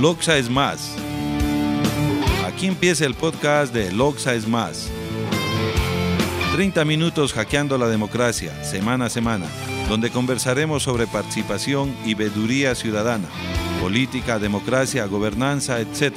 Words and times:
Loxa 0.00 0.38
es 0.38 0.48
más. 0.48 0.96
Aquí 2.46 2.66
empieza 2.66 3.04
el 3.04 3.12
podcast 3.12 3.74
de 3.74 3.92
Loxa 3.92 4.32
es 4.34 4.48
más. 4.48 4.90
30 6.54 6.86
minutos 6.86 7.34
hackeando 7.34 7.76
la 7.76 7.86
democracia, 7.86 8.64
semana 8.64 9.04
a 9.04 9.10
semana, 9.10 9.44
donde 9.90 10.08
conversaremos 10.08 10.84
sobre 10.84 11.06
participación 11.06 11.94
y 12.06 12.14
veeduría 12.14 12.74
ciudadana, 12.74 13.28
política, 13.78 14.38
democracia, 14.38 15.04
gobernanza, 15.04 15.80
etc. 15.80 16.16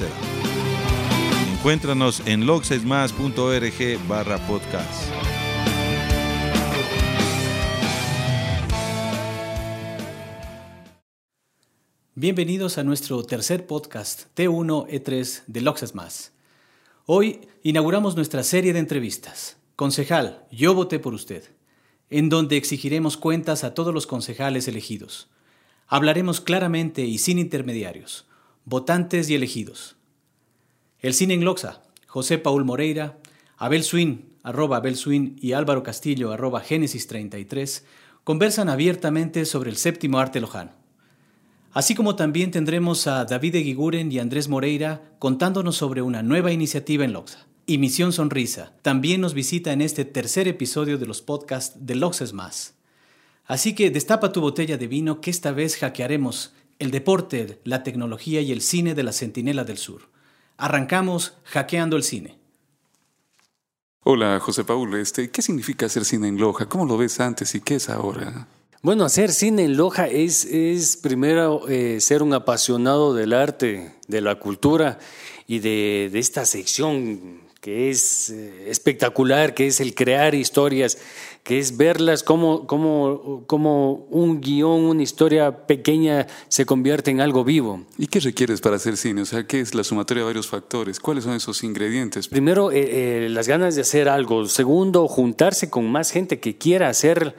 Encuéntranos 1.52 2.22
en 2.24 2.46
loxesmas.org 2.46 4.08
barra 4.08 4.38
podcast. 4.46 5.13
Bienvenidos 12.24 12.78
a 12.78 12.84
nuestro 12.84 13.22
tercer 13.22 13.66
podcast 13.66 14.34
T1E3 14.34 15.42
de 15.46 15.60
Loxes 15.60 15.94
Más. 15.94 16.32
Hoy 17.04 17.40
inauguramos 17.62 18.16
nuestra 18.16 18.42
serie 18.42 18.72
de 18.72 18.78
entrevistas. 18.78 19.58
Concejal, 19.76 20.46
yo 20.50 20.72
voté 20.72 20.98
por 20.98 21.12
usted, 21.12 21.44
en 22.08 22.30
donde 22.30 22.56
exigiremos 22.56 23.18
cuentas 23.18 23.62
a 23.62 23.74
todos 23.74 23.92
los 23.92 24.06
concejales 24.06 24.68
elegidos. 24.68 25.28
Hablaremos 25.86 26.40
claramente 26.40 27.04
y 27.04 27.18
sin 27.18 27.38
intermediarios, 27.38 28.26
votantes 28.64 29.28
y 29.28 29.34
elegidos. 29.34 29.96
El 31.00 31.12
cine 31.12 31.34
en 31.34 31.44
Loxa, 31.44 31.82
José 32.06 32.38
Paul 32.38 32.64
Moreira, 32.64 33.18
Abel 33.58 33.84
Swin, 33.84 34.30
arroba 34.42 34.78
Abel 34.78 34.96
Swin 34.96 35.36
y 35.42 35.52
Álvaro 35.52 35.82
Castillo, 35.82 36.32
arroba 36.32 36.62
Génesis 36.62 37.06
33, 37.06 37.84
conversan 38.24 38.70
abiertamente 38.70 39.44
sobre 39.44 39.68
el 39.68 39.76
séptimo 39.76 40.20
arte 40.20 40.40
lojano. 40.40 40.83
Así 41.74 41.96
como 41.96 42.14
también 42.14 42.52
tendremos 42.52 43.08
a 43.08 43.24
David 43.24 43.56
Eguiguren 43.56 44.12
y 44.12 44.20
Andrés 44.20 44.48
Moreira 44.48 45.02
contándonos 45.18 45.76
sobre 45.76 46.02
una 46.02 46.22
nueva 46.22 46.52
iniciativa 46.52 47.04
en 47.04 47.12
Loxa. 47.12 47.48
Y 47.66 47.78
Misión 47.78 48.12
Sonrisa 48.12 48.72
también 48.82 49.20
nos 49.20 49.34
visita 49.34 49.72
en 49.72 49.80
este 49.80 50.04
tercer 50.04 50.46
episodio 50.46 50.98
de 50.98 51.06
los 51.06 51.20
podcasts 51.20 51.84
de 51.84 51.96
Loxes 51.96 52.32
Más. 52.32 52.74
Así 53.44 53.74
que 53.74 53.90
destapa 53.90 54.30
tu 54.30 54.40
botella 54.40 54.78
de 54.78 54.86
vino 54.86 55.20
que 55.20 55.30
esta 55.30 55.50
vez 55.50 55.76
hackearemos 55.76 56.54
el 56.78 56.92
deporte, 56.92 57.60
la 57.64 57.82
tecnología 57.82 58.40
y 58.40 58.52
el 58.52 58.60
cine 58.60 58.94
de 58.94 59.02
la 59.02 59.12
Centinela 59.12 59.64
del 59.64 59.78
Sur. 59.78 60.02
Arrancamos 60.56 61.34
hackeando 61.42 61.96
el 61.96 62.04
cine. 62.04 62.38
Hola, 64.04 64.38
José 64.38 64.62
Paul. 64.62 64.94
Este, 64.94 65.28
¿Qué 65.28 65.42
significa 65.42 65.86
hacer 65.86 66.04
cine 66.04 66.28
en 66.28 66.38
Loja? 66.38 66.66
¿Cómo 66.66 66.86
lo 66.86 66.96
ves 66.96 67.18
antes 67.18 67.52
y 67.56 67.60
qué 67.60 67.76
es 67.76 67.88
ahora? 67.88 68.46
Bueno, 68.84 69.06
hacer 69.06 69.32
cine 69.32 69.64
en 69.64 69.78
Loja 69.78 70.08
es, 70.08 70.44
es 70.44 70.98
primero 70.98 71.66
eh, 71.70 72.02
ser 72.02 72.22
un 72.22 72.34
apasionado 72.34 73.14
del 73.14 73.32
arte, 73.32 73.94
de 74.08 74.20
la 74.20 74.38
cultura 74.38 74.98
y 75.46 75.60
de, 75.60 76.10
de 76.12 76.18
esta 76.18 76.44
sección 76.44 77.40
que 77.62 77.88
es 77.88 78.28
eh, 78.28 78.66
espectacular, 78.68 79.54
que 79.54 79.68
es 79.68 79.80
el 79.80 79.94
crear 79.94 80.34
historias, 80.34 80.98
que 81.44 81.58
es 81.58 81.78
verlas 81.78 82.22
como, 82.22 82.66
como, 82.66 83.44
como 83.46 84.06
un 84.10 84.42
guion, 84.42 84.82
una 84.82 85.02
historia 85.02 85.66
pequeña 85.66 86.26
se 86.48 86.66
convierte 86.66 87.10
en 87.10 87.22
algo 87.22 87.42
vivo. 87.42 87.86
¿Y 87.96 88.08
qué 88.08 88.20
requieres 88.20 88.60
para 88.60 88.76
hacer 88.76 88.98
cine? 88.98 89.22
O 89.22 89.24
sea, 89.24 89.46
¿qué 89.46 89.60
es 89.60 89.74
la 89.74 89.82
sumatoria 89.82 90.24
de 90.24 90.26
varios 90.26 90.46
factores? 90.46 91.00
¿Cuáles 91.00 91.24
son 91.24 91.32
esos 91.32 91.64
ingredientes? 91.64 92.28
Primero, 92.28 92.70
eh, 92.70 93.28
las 93.30 93.48
ganas 93.48 93.76
de 93.76 93.80
hacer 93.80 94.10
algo. 94.10 94.44
Segundo, 94.46 95.08
juntarse 95.08 95.70
con 95.70 95.90
más 95.90 96.10
gente 96.10 96.38
que 96.38 96.58
quiera 96.58 96.90
hacer 96.90 97.34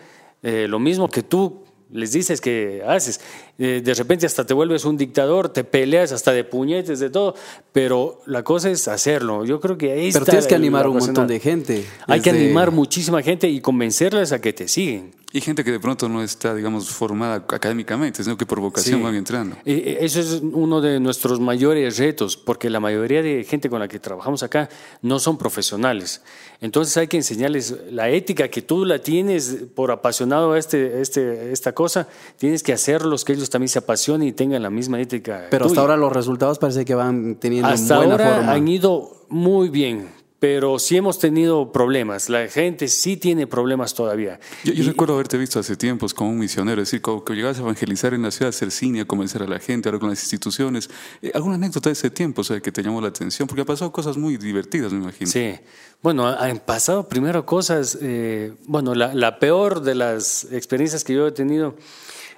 eh, 0.45 0.67
lo 0.67 0.77
mismo 0.77 1.09
que 1.09 1.23
tú 1.23 1.63
les 1.91 2.11
dices 2.11 2.39
que 2.39 2.83
haces. 2.85 3.19
Eh, 3.57 3.81
de 3.83 3.93
repente 3.95 4.27
hasta 4.27 4.45
te 4.45 4.53
vuelves 4.53 4.85
un 4.85 4.95
dictador, 4.95 5.49
te 5.49 5.63
peleas 5.63 6.11
hasta 6.11 6.31
de 6.33 6.43
puñetes, 6.43 6.99
de 6.99 7.09
todo, 7.09 7.33
pero 7.71 8.21
la 8.27 8.43
cosa 8.43 8.69
es 8.69 8.87
hacerlo. 8.87 9.43
Yo 9.43 9.59
creo 9.59 9.75
que 9.75 9.91
ahí 9.91 10.11
Pero 10.11 10.25
tienes 10.25 10.45
que 10.45 10.53
animar 10.53 10.85
a 10.85 10.89
un 10.89 10.97
montón 10.97 11.27
de 11.27 11.39
gente. 11.39 11.83
Hay 12.05 12.21
que 12.21 12.29
animar 12.29 12.69
muchísima 12.69 13.23
gente 13.23 13.47
y 13.49 13.59
convencerles 13.59 14.31
a 14.33 14.39
que 14.39 14.53
te 14.53 14.67
siguen. 14.67 15.15
Y 15.35 15.41
gente 15.41 15.65
que 15.65 15.71
de 15.71 15.81
pronto 15.81 16.07
no 16.07 16.23
está, 16.23 16.55
digamos, 16.55 16.89
formada 16.89 17.35
académicamente, 17.35 18.23
sino 18.23 18.37
que 18.37 18.45
por 18.45 18.61
vocación 18.61 18.99
Sí. 18.99 19.03
van 19.03 19.15
entrando. 19.15 19.57
Eh, 19.65 19.97
Eso 19.99 20.21
es 20.21 20.41
uno 20.41 20.79
de 20.79 20.97
nuestros 21.01 21.41
mayores 21.41 21.97
retos, 21.97 22.37
porque 22.37 22.69
la 22.69 22.79
mayoría 22.79 23.21
de 23.21 23.43
gente 23.43 23.69
con 23.69 23.79
la 23.81 23.89
que 23.89 23.99
trabajamos 23.99 24.43
acá 24.43 24.69
no 25.01 25.19
son 25.19 25.37
profesionales. 25.37 26.21
Entonces 26.61 26.95
hay 26.95 27.07
que 27.07 27.17
enseñarles 27.17 27.75
la 27.91 28.07
ética 28.09 28.47
que 28.47 28.61
tú 28.61 28.85
la 28.85 28.99
tienes 28.99 29.57
por 29.75 29.91
apasionado 29.91 30.53
a 30.53 30.57
este, 30.57 31.01
este, 31.01 31.51
esta 31.51 31.73
cosa, 31.73 32.07
tienes 32.37 32.63
que 32.63 32.71
hacerlos 32.71 33.25
que 33.25 33.33
ellos 33.33 33.49
también 33.49 33.67
se 33.67 33.79
apasionen 33.79 34.29
y 34.29 34.31
tengan 34.31 34.63
la 34.63 34.69
misma 34.69 35.01
ética. 35.01 35.47
Pero 35.51 35.65
hasta 35.65 35.81
ahora 35.81 35.97
los 35.97 36.13
resultados 36.13 36.59
parece 36.59 36.85
que 36.85 36.95
van 36.95 37.35
teniendo 37.35 37.67
Hasta 37.67 37.97
buena 37.97 38.13
ahora 38.13 38.35
forma. 38.37 38.53
han 38.53 38.67
ido 38.69 39.25
muy 39.27 39.67
bien, 39.67 40.07
pero 40.47 40.77
sí 40.77 40.95
hemos 40.95 41.17
tenido 41.17 41.71
problemas. 41.71 42.29
La 42.29 42.47
gente 42.47 42.87
sí 42.87 43.17
tiene 43.17 43.47
problemas 43.47 43.95
todavía. 43.95 44.39
Yo, 44.63 44.73
yo 44.73 44.83
Y- 44.83 44.85
recuerdo 44.85 45.15
haberte 45.15 45.39
visto 45.39 45.59
hace 45.59 45.75
tiempos 45.75 46.13
como 46.13 46.29
un 46.29 46.37
misionero, 46.37 46.83
es 46.83 46.87
decir, 46.89 47.01
como 47.01 47.25
que 47.25 47.33
llegabas 47.33 47.57
a 47.57 47.61
evangelizar 47.61 48.13
en 48.13 48.21
la 48.21 48.29
ciudad, 48.29 48.49
a 48.49 48.49
hacer 48.49 48.69
cine, 48.69 49.01
a 49.01 49.05
convencer 49.05 49.41
a 49.41 49.47
la 49.47 49.57
gente, 49.57 49.89
ahora 49.89 49.97
con 49.97 50.09
las 50.11 50.21
instituciones. 50.21 50.87
Eh, 51.23 51.31
¿Alguna 51.33 51.55
anécdota 51.55 51.89
de 51.89 51.93
ese 51.93 52.11
tiempo 52.11 52.41
o 52.41 52.43
sea, 52.43 52.59
que 52.61 52.71
te 52.71 52.83
llamó 52.83 53.01
la 53.01 53.07
atención? 53.07 53.47
Porque 53.47 53.63
ha 53.63 53.65
pasado 53.65 53.91
cosas 53.91 54.17
muy 54.17 54.37
divertidas, 54.37 54.93
me 54.93 54.99
imagino. 54.99 55.31
Sí. 55.31 55.55
Bueno, 56.03 56.27
han 56.27 56.59
pasado 56.59 57.09
primero 57.09 57.43
cosas, 57.43 57.97
eh, 57.99 58.53
bueno, 58.67 58.93
la, 58.93 59.15
la 59.15 59.39
peor 59.39 59.81
de 59.81 59.95
las 59.95 60.43
experiencias 60.51 61.03
que 61.03 61.15
yo 61.15 61.25
he 61.25 61.31
tenido 61.31 61.75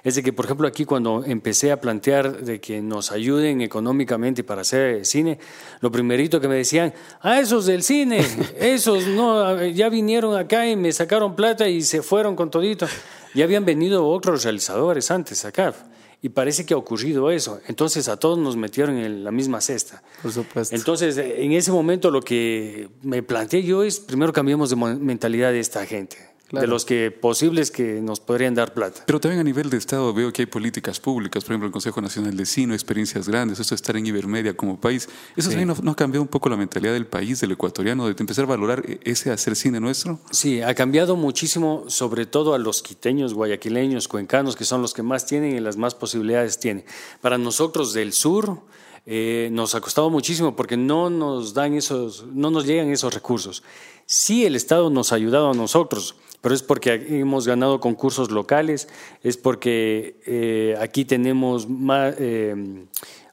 es 0.04 0.14
de 0.14 0.22
que, 0.22 0.32
por 0.32 0.44
ejemplo, 0.44 0.68
aquí 0.68 0.84
cuando 0.84 1.24
empecé 1.24 1.72
a 1.72 1.80
plantear 1.80 2.42
de 2.42 2.60
que 2.60 2.80
nos 2.80 3.10
ayuden 3.10 3.60
económicamente 3.60 4.44
para 4.44 4.62
hacer 4.62 5.04
cine, 5.04 5.38
lo 5.80 5.90
primerito 5.90 6.40
que 6.40 6.48
me 6.48 6.54
decían, 6.54 6.94
ah, 7.20 7.40
esos 7.40 7.66
del 7.66 7.82
cine, 7.82 8.24
esos 8.60 9.06
no, 9.06 9.64
ya 9.66 9.88
vinieron 9.88 10.36
acá 10.36 10.68
y 10.68 10.76
me 10.76 10.92
sacaron 10.92 11.34
plata 11.34 11.68
y 11.68 11.82
se 11.82 12.02
fueron 12.02 12.36
con 12.36 12.50
todito. 12.50 12.86
Ya 13.34 13.44
habían 13.44 13.64
venido 13.64 14.06
otros 14.06 14.44
realizadores 14.44 15.10
antes 15.10 15.44
acá. 15.44 15.74
Y 16.20 16.30
parece 16.30 16.66
que 16.66 16.74
ha 16.74 16.76
ocurrido 16.76 17.30
eso. 17.30 17.60
Entonces 17.68 18.08
a 18.08 18.16
todos 18.16 18.38
nos 18.38 18.56
metieron 18.56 18.96
en 18.98 19.22
la 19.22 19.30
misma 19.30 19.60
cesta. 19.60 20.02
Por 20.20 20.32
supuesto. 20.32 20.74
Entonces, 20.74 21.16
en 21.16 21.52
ese 21.52 21.70
momento 21.70 22.10
lo 22.10 22.22
que 22.22 22.88
me 23.02 23.22
planteé 23.22 23.62
yo 23.62 23.84
es, 23.84 24.00
primero 24.00 24.32
cambiemos 24.32 24.70
de 24.70 24.76
mentalidad 24.76 25.52
de 25.52 25.60
esta 25.60 25.86
gente, 25.86 26.16
Claro. 26.48 26.62
de 26.66 26.70
los 26.70 26.86
que 26.86 27.10
posibles 27.10 27.70
que 27.70 28.00
nos 28.00 28.20
podrían 28.20 28.54
dar 28.54 28.72
plata. 28.72 29.02
Pero 29.04 29.20
también 29.20 29.40
a 29.40 29.44
nivel 29.44 29.68
de 29.68 29.76
Estado 29.76 30.14
veo 30.14 30.32
que 30.32 30.42
hay 30.42 30.46
políticas 30.46 30.98
públicas, 30.98 31.44
por 31.44 31.52
ejemplo, 31.52 31.66
el 31.66 31.72
Consejo 31.72 32.00
Nacional 32.00 32.34
de 32.38 32.46
Cine, 32.46 32.72
experiencias 32.72 33.28
grandes, 33.28 33.60
esto 33.60 33.74
de 33.74 33.76
estar 33.76 33.96
en 33.98 34.06
Ibermedia 34.06 34.56
como 34.56 34.80
país. 34.80 35.10
¿Eso 35.36 35.50
también 35.50 35.68
no, 35.68 35.76
no 35.82 35.90
ha 35.90 35.94
cambiado 35.96 36.22
un 36.22 36.28
poco 36.28 36.48
la 36.48 36.56
mentalidad 36.56 36.94
del 36.94 37.06
país, 37.06 37.40
del 37.42 37.52
ecuatoriano, 37.52 38.06
de 38.06 38.14
empezar 38.18 38.44
a 38.44 38.48
valorar 38.48 38.82
e- 38.88 38.98
ese 39.04 39.30
hacer 39.30 39.56
cine 39.56 39.78
nuestro? 39.78 40.20
Sí, 40.30 40.62
ha 40.62 40.74
cambiado 40.74 41.16
muchísimo, 41.16 41.84
sobre 41.88 42.24
todo 42.24 42.54
a 42.54 42.58
los 42.58 42.82
quiteños, 42.82 43.34
guayaquileños, 43.34 44.08
cuencanos, 44.08 44.56
que 44.56 44.64
son 44.64 44.80
los 44.80 44.94
que 44.94 45.02
más 45.02 45.26
tienen 45.26 45.54
y 45.54 45.60
las 45.60 45.76
más 45.76 45.94
posibilidades 45.94 46.58
tienen. 46.58 46.86
Para 47.20 47.36
nosotros 47.36 47.92
del 47.92 48.14
sur 48.14 48.62
eh, 49.10 49.48
nos 49.50 49.74
ha 49.74 49.80
costado 49.80 50.10
muchísimo 50.10 50.54
porque 50.54 50.76
no 50.76 51.08
nos 51.08 51.54
dan 51.54 51.72
esos, 51.72 52.26
no 52.26 52.50
nos 52.50 52.66
llegan 52.66 52.90
esos 52.90 53.14
recursos. 53.14 53.62
Sí, 54.04 54.44
el 54.44 54.54
Estado 54.54 54.90
nos 54.90 55.12
ha 55.12 55.14
ayudado 55.14 55.50
a 55.50 55.54
nosotros, 55.54 56.14
pero 56.42 56.54
es 56.54 56.62
porque 56.62 56.92
hemos 57.08 57.46
ganado 57.46 57.80
concursos 57.80 58.30
locales, 58.30 58.86
es 59.22 59.38
porque 59.38 60.20
eh, 60.26 60.76
aquí 60.78 61.06
tenemos 61.06 61.66
más, 61.70 62.16
eh, 62.18 62.84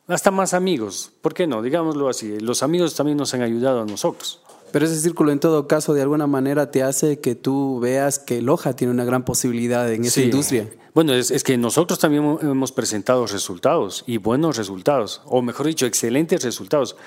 hasta 0.08 0.31
más 0.31 0.53
amigos. 0.53 1.12
¿Por 1.22 1.34
qué 1.34 1.46
no? 1.46 1.62
Digámoslo 1.62 2.07
así. 2.07 2.40
Los 2.40 2.63
amigos 2.63 2.96
también 2.96 3.18
nos 3.18 3.34
han 3.34 3.42
ayudado 3.42 3.81
a 3.81 3.86
nosotros. 3.86 4.42
Pero 4.75 4.88
ese 4.88 5.00
círculo 5.00 5.31
en 5.31 5.40
todo 5.40 5.69
caso 5.69 5.94
de 5.94 6.02
alguna 6.02 6.28
manera 6.28 6.69
te 6.69 6.84
hace 6.84 7.22
que 7.22 7.34
tú 7.34 7.80
veas 7.80 8.19
que 8.19 8.41
Loja 8.41 8.75
tiene 8.75 8.91
una 8.91 9.06
gran 9.06 9.24
posibilidad 9.24 9.90
en 9.90 10.03
esa 10.03 10.16
Sí. 10.16 10.24
industria. 10.24 10.69
Bueno, 10.94 11.13
es, 11.13 11.31
es 11.31 11.46
que 11.46 11.58
nosotros 11.58 11.98
también 11.98 12.24
hemos- 12.25 12.44
hemos 12.44 12.72
presentado 12.74 13.25
resultados 13.25 14.04
y 14.06 14.18
buenos 14.18 14.57
resultados, 14.57 15.22
o 15.27 15.42
mejor 15.42 15.68
dicho, 15.68 15.86
excelentes 15.86 16.44
resultados. 16.44 16.98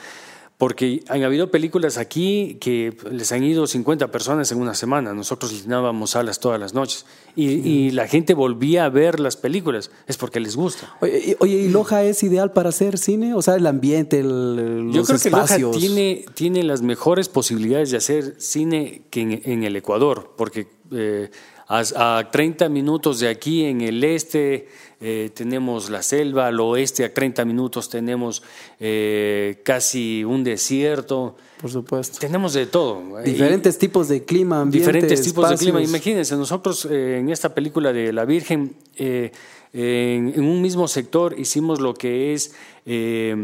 Porque 0.59 1.05
han 1.07 1.23
habido 1.23 1.53
películas 1.53 1.99
aquí 1.99 2.59
que 2.61 2.93
les 3.13 3.31
han 3.31 3.45
ido 3.45 3.69
50 3.69 4.11
personas 4.11 4.51
en 4.51 4.59
una 4.59 4.75
semana. 4.75 5.15
Nosotros 5.15 5.53
llenábamos 5.63 6.11
salas 6.11 6.41
todas 6.41 6.59
las 6.59 6.75
noches. 6.75 7.07
Y, 7.37 7.47
y 7.47 7.91
la 7.93 8.09
gente 8.09 8.35
volvía 8.35 8.85
a 8.85 8.89
ver 8.89 9.21
las 9.21 9.37
películas. 9.37 9.93
Es 10.09 10.17
porque 10.17 10.41
les 10.41 10.57
gusta. 10.57 10.97
Oye, 11.01 11.37
oye, 11.39 11.55
¿y 11.55 11.69
Loja 11.69 12.03
es 12.03 12.25
ideal 12.25 12.53
para 12.53 12.71
hacer 12.71 12.99
cine? 12.99 13.35
O 13.35 13.43
sea, 13.43 13.55
el 13.55 13.69
ambiente, 13.69 14.19
el, 14.19 14.87
los 14.89 14.97
Yo 14.97 15.05
creo 15.05 15.21
que 15.21 15.31
Loja 15.31 15.57
tiene, 15.79 16.25
tiene 16.35 16.65
las 16.65 16.83
mejores 16.83 17.29
posibilidades 17.29 17.93
de 17.93 17.99
hacer 17.99 18.35
cine 18.39 19.03
que 19.11 19.21
en, 19.21 19.41
en 19.45 19.63
el 19.63 19.77
Ecuador. 19.77 20.35
Porque 20.37 20.67
eh, 20.91 21.31
A, 21.69 22.19
a 22.19 22.31
30 22.33 22.69
minutos 22.69 23.21
de 23.21 23.29
aquí 23.29 23.65
en 23.65 23.83
el 23.83 24.03
este 24.03 24.67
eh, 25.01 25.31
tenemos 25.35 25.91
la 25.91 26.03
selva, 26.03 26.49
al 26.49 26.59
oeste 26.61 27.05
a 27.05 27.15
30 27.15 27.45
minutos 27.45 27.89
tenemos 27.89 28.43
eh, 28.81 29.61
casi 29.65 30.25
un 30.25 30.43
desierto. 30.45 31.37
Por 31.61 31.71
supuesto. 31.71 32.19
Tenemos 32.21 32.53
de 32.55 32.67
todo. 32.67 33.03
Diferentes 33.25 33.77
Y- 33.77 33.79
tipos 33.79 34.09
de 34.09 34.25
clima, 34.25 34.61
ambientes, 34.61 34.87
diferentes 34.87 35.23
tipos 35.23 35.49
de 35.51 35.57
clima. 35.57 35.83
Imagínense, 35.83 36.37
nosotros 36.37 36.87
eh, 36.91 37.19
en 37.19 37.29
esta 37.31 37.55
película 37.55 37.93
de 37.93 38.13
La 38.13 38.25
Virgen, 38.25 38.75
eh, 38.97 39.31
en, 39.73 40.33
en 40.35 40.45
un 40.45 40.63
mismo 40.63 40.89
sector 40.89 41.39
hicimos 41.39 41.81
lo 41.81 41.95
que 41.95 42.33
es 42.35 42.55
eh, 42.87 43.37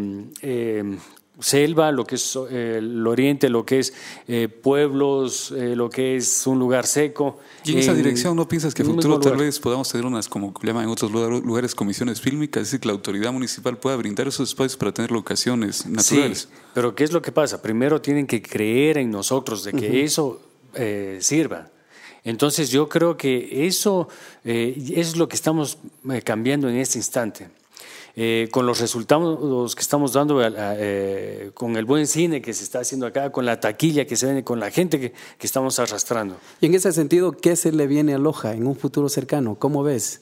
eh, 0.43 0.97
selva, 1.41 1.91
lo 1.91 2.05
que 2.05 2.15
es 2.15 2.39
eh, 2.51 2.77
el 2.79 3.07
oriente, 3.07 3.49
lo 3.49 3.67
que 3.67 3.81
es 3.81 3.93
eh, 4.29 4.49
pueblos, 4.49 5.51
eh, 5.51 5.75
lo 5.75 5.91
que 5.91 6.17
es 6.17 6.47
un 6.47 6.59
lugar 6.59 6.87
seco. 6.87 7.39
Y 7.65 7.73
en 7.73 7.79
esa 7.79 7.93
dirección, 7.95 8.37
¿no 8.37 8.47
piensas 8.47 8.73
que 8.75 8.83
a 8.83 8.85
futuro 8.85 9.19
tal 9.19 9.37
vez 9.37 9.59
podamos 9.59 9.89
tener 9.91 10.07
unas, 10.07 10.29
como 10.29 10.55
llaman 10.63 10.85
en 10.85 10.91
otros 10.91 11.11
lugar- 11.11 11.33
lugares, 11.45 11.75
comisiones 11.75 12.21
fílmicas? 12.21 12.63
Es 12.63 12.69
decir, 12.69 12.81
que 12.81 12.89
la 12.89 12.95
autoridad 12.95 13.33
municipal 13.33 13.77
pueda 13.79 13.97
brindar 13.97 14.29
esos 14.29 14.49
espacios 14.49 14.77
para 14.77 14.93
tener 14.93 15.11
locaciones 15.11 15.87
naturales. 15.87 16.49
Sí, 16.51 16.59
pero 16.73 16.95
¿qué 16.95 17.05
es 17.05 17.13
lo 17.13 17.21
que 17.21 17.33
pasa? 17.33 17.61
Primero 17.61 18.01
tienen 18.01 18.27
que 18.27 18.41
creer 18.41 18.99
en 18.99 19.11
nosotros 19.11 19.65
de 19.65 19.73
que 19.73 20.05
eso 20.05 20.41
eh, 20.75 21.19
sirva. 21.21 21.71
Entonces 22.23 22.71
yo 22.71 22.89
creo 22.89 23.17
que 23.19 23.67
eso 23.67 24.09
es 24.45 25.17
lo 25.17 25.29
que 25.29 25.37
estamos 25.37 25.77
cambiando 26.25 26.69
en 26.71 26.77
este 26.77 26.97
instante. 26.99 27.49
Eh, 28.17 28.49
con 28.53 28.65
los 28.65 28.81
resultados 28.81 29.75
que 29.75 29.81
estamos 29.83 30.13
dando, 30.13 30.41
eh, 30.41 31.51
con 31.53 31.77
el 31.77 31.85
buen 31.85 32.07
cine 32.07 32.41
que 32.41 32.53
se 32.53 32.63
está 32.63 32.79
haciendo 32.79 33.07
acá, 33.07 33.33
con 33.33 33.45
la 33.45 33.59
taquilla 33.59 34.07
que 34.07 34.15
se 34.15 34.27
vende, 34.27 34.45
con 34.45 34.61
la 34.61 34.71
gente 34.71 35.01
que, 35.01 35.11
que 35.11 35.47
estamos 35.47 35.81
arrastrando. 35.81 36.37
Y 36.61 36.67
en 36.67 36.75
ese 36.75 36.93
sentido, 36.93 37.33
¿qué 37.33 37.57
se 37.57 37.73
le 37.73 37.89
viene 37.89 38.15
a 38.15 38.19
Loja 38.19 38.55
en 38.55 38.69
un 38.69 38.77
futuro 38.77 39.09
cercano? 39.09 39.57
¿Cómo 39.57 39.83
ves? 39.83 40.21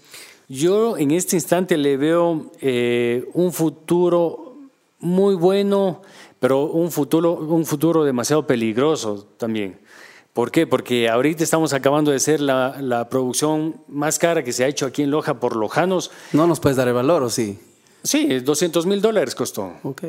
Yo 0.49 0.97
en 0.97 1.11
este 1.11 1.37
instante 1.37 1.77
le 1.77 1.99
veo 1.99 2.51
eh, 2.63 3.29
un 3.35 3.53
futuro 3.53 4.57
muy 4.99 5.35
bueno, 5.35 6.01
pero 6.41 6.65
un 6.65 6.91
futuro, 6.91 7.35
un 7.35 7.67
futuro 7.67 8.05
demasiado 8.05 8.47
peligroso 8.47 9.27
también. 9.37 9.79
¿Por 10.33 10.51
qué? 10.51 10.67
Porque 10.67 11.11
ahorita 11.11 11.45
estamos 11.45 11.75
acabando 11.75 12.11
de 12.11 12.21
ser 12.21 12.41
la, 12.41 12.79
la 12.81 13.11
producción 13.11 13.83
más 13.87 14.19
cara 14.19 14.43
que 14.43 14.55
se 14.55 14.65
ha 14.65 14.69
hecho 14.69 14.87
aquí 14.87 15.03
en 15.03 15.11
Loja 15.11 15.41
por 15.41 15.57
lojanos. 15.57 16.11
No 16.33 16.47
nos 16.47 16.59
puedes 16.59 16.79
dar 16.79 16.89
el 16.89 16.95
valor, 16.95 17.23
¿o 17.23 17.29
sí? 17.29 17.59
Sí, 18.03 18.41
200 18.41 18.87
mil 18.87 19.01
dólares 19.01 19.35
costó. 19.35 19.75
Ok. 19.83 20.03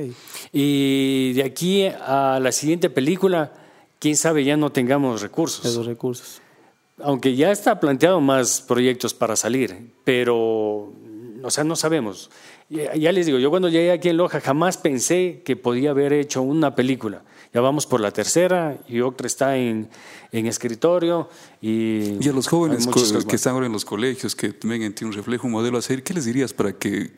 Y 0.52 1.34
de 1.34 1.44
aquí 1.44 1.86
a 1.86 2.40
la 2.42 2.52
siguiente 2.52 2.90
película, 2.90 3.54
quién 4.00 4.16
sabe, 4.16 4.44
ya 4.44 4.58
no 4.58 4.72
tengamos 4.72 5.22
recursos. 5.22 5.66
Esos 5.66 5.86
recursos. 5.86 6.42
Aunque 7.00 7.36
ya 7.36 7.52
está 7.52 7.80
planteado 7.80 8.22
más 8.22 8.62
proyectos 8.62 9.14
para 9.14 9.36
salir, 9.36 9.92
pero, 10.04 10.94
o 11.44 11.50
sea, 11.50 11.64
no 11.64 11.76
sabemos. 11.76 12.30
Ya, 12.70 12.96
ya 12.96 13.12
les 13.12 13.26
digo, 13.26 13.40
yo 13.40 13.50
cuando 13.50 13.70
llegué 13.70 13.92
aquí 13.92 14.10
en 14.10 14.18
Loja 14.18 14.40
jamás 14.42 14.78
pensé 14.78 15.42
que 15.44 15.56
podía 15.56 15.92
haber 15.92 16.14
hecho 16.14 16.42
una 16.42 16.76
película. 16.76 17.24
Ya 17.54 17.62
vamos 17.62 17.86
por 17.86 18.02
la 18.02 18.12
tercera 18.12 18.80
y 18.88 19.02
otra 19.02 19.28
está 19.28 19.58
en, 19.58 19.88
en 20.32 20.48
escritorio. 20.48 21.30
Y, 21.62 22.18
Y 22.20 22.28
a 22.28 22.34
los 22.34 22.48
jóvenes 22.48 22.88
que 23.28 23.36
están 23.36 23.54
ahora 23.54 23.68
en 23.68 23.72
los 23.72 23.86
colegios, 23.86 24.36
que 24.36 24.56
ven 24.64 24.82
en 24.82 24.96
ti 24.96 25.06
un 25.06 25.14
reflejo, 25.14 25.46
un 25.46 25.54
modelo 25.54 25.78
a 25.78 25.82
seguir, 25.84 26.04
¿qué 26.04 26.16
les 26.16 26.26
dirías 26.26 26.52
para 26.52 26.74
que 26.74 27.12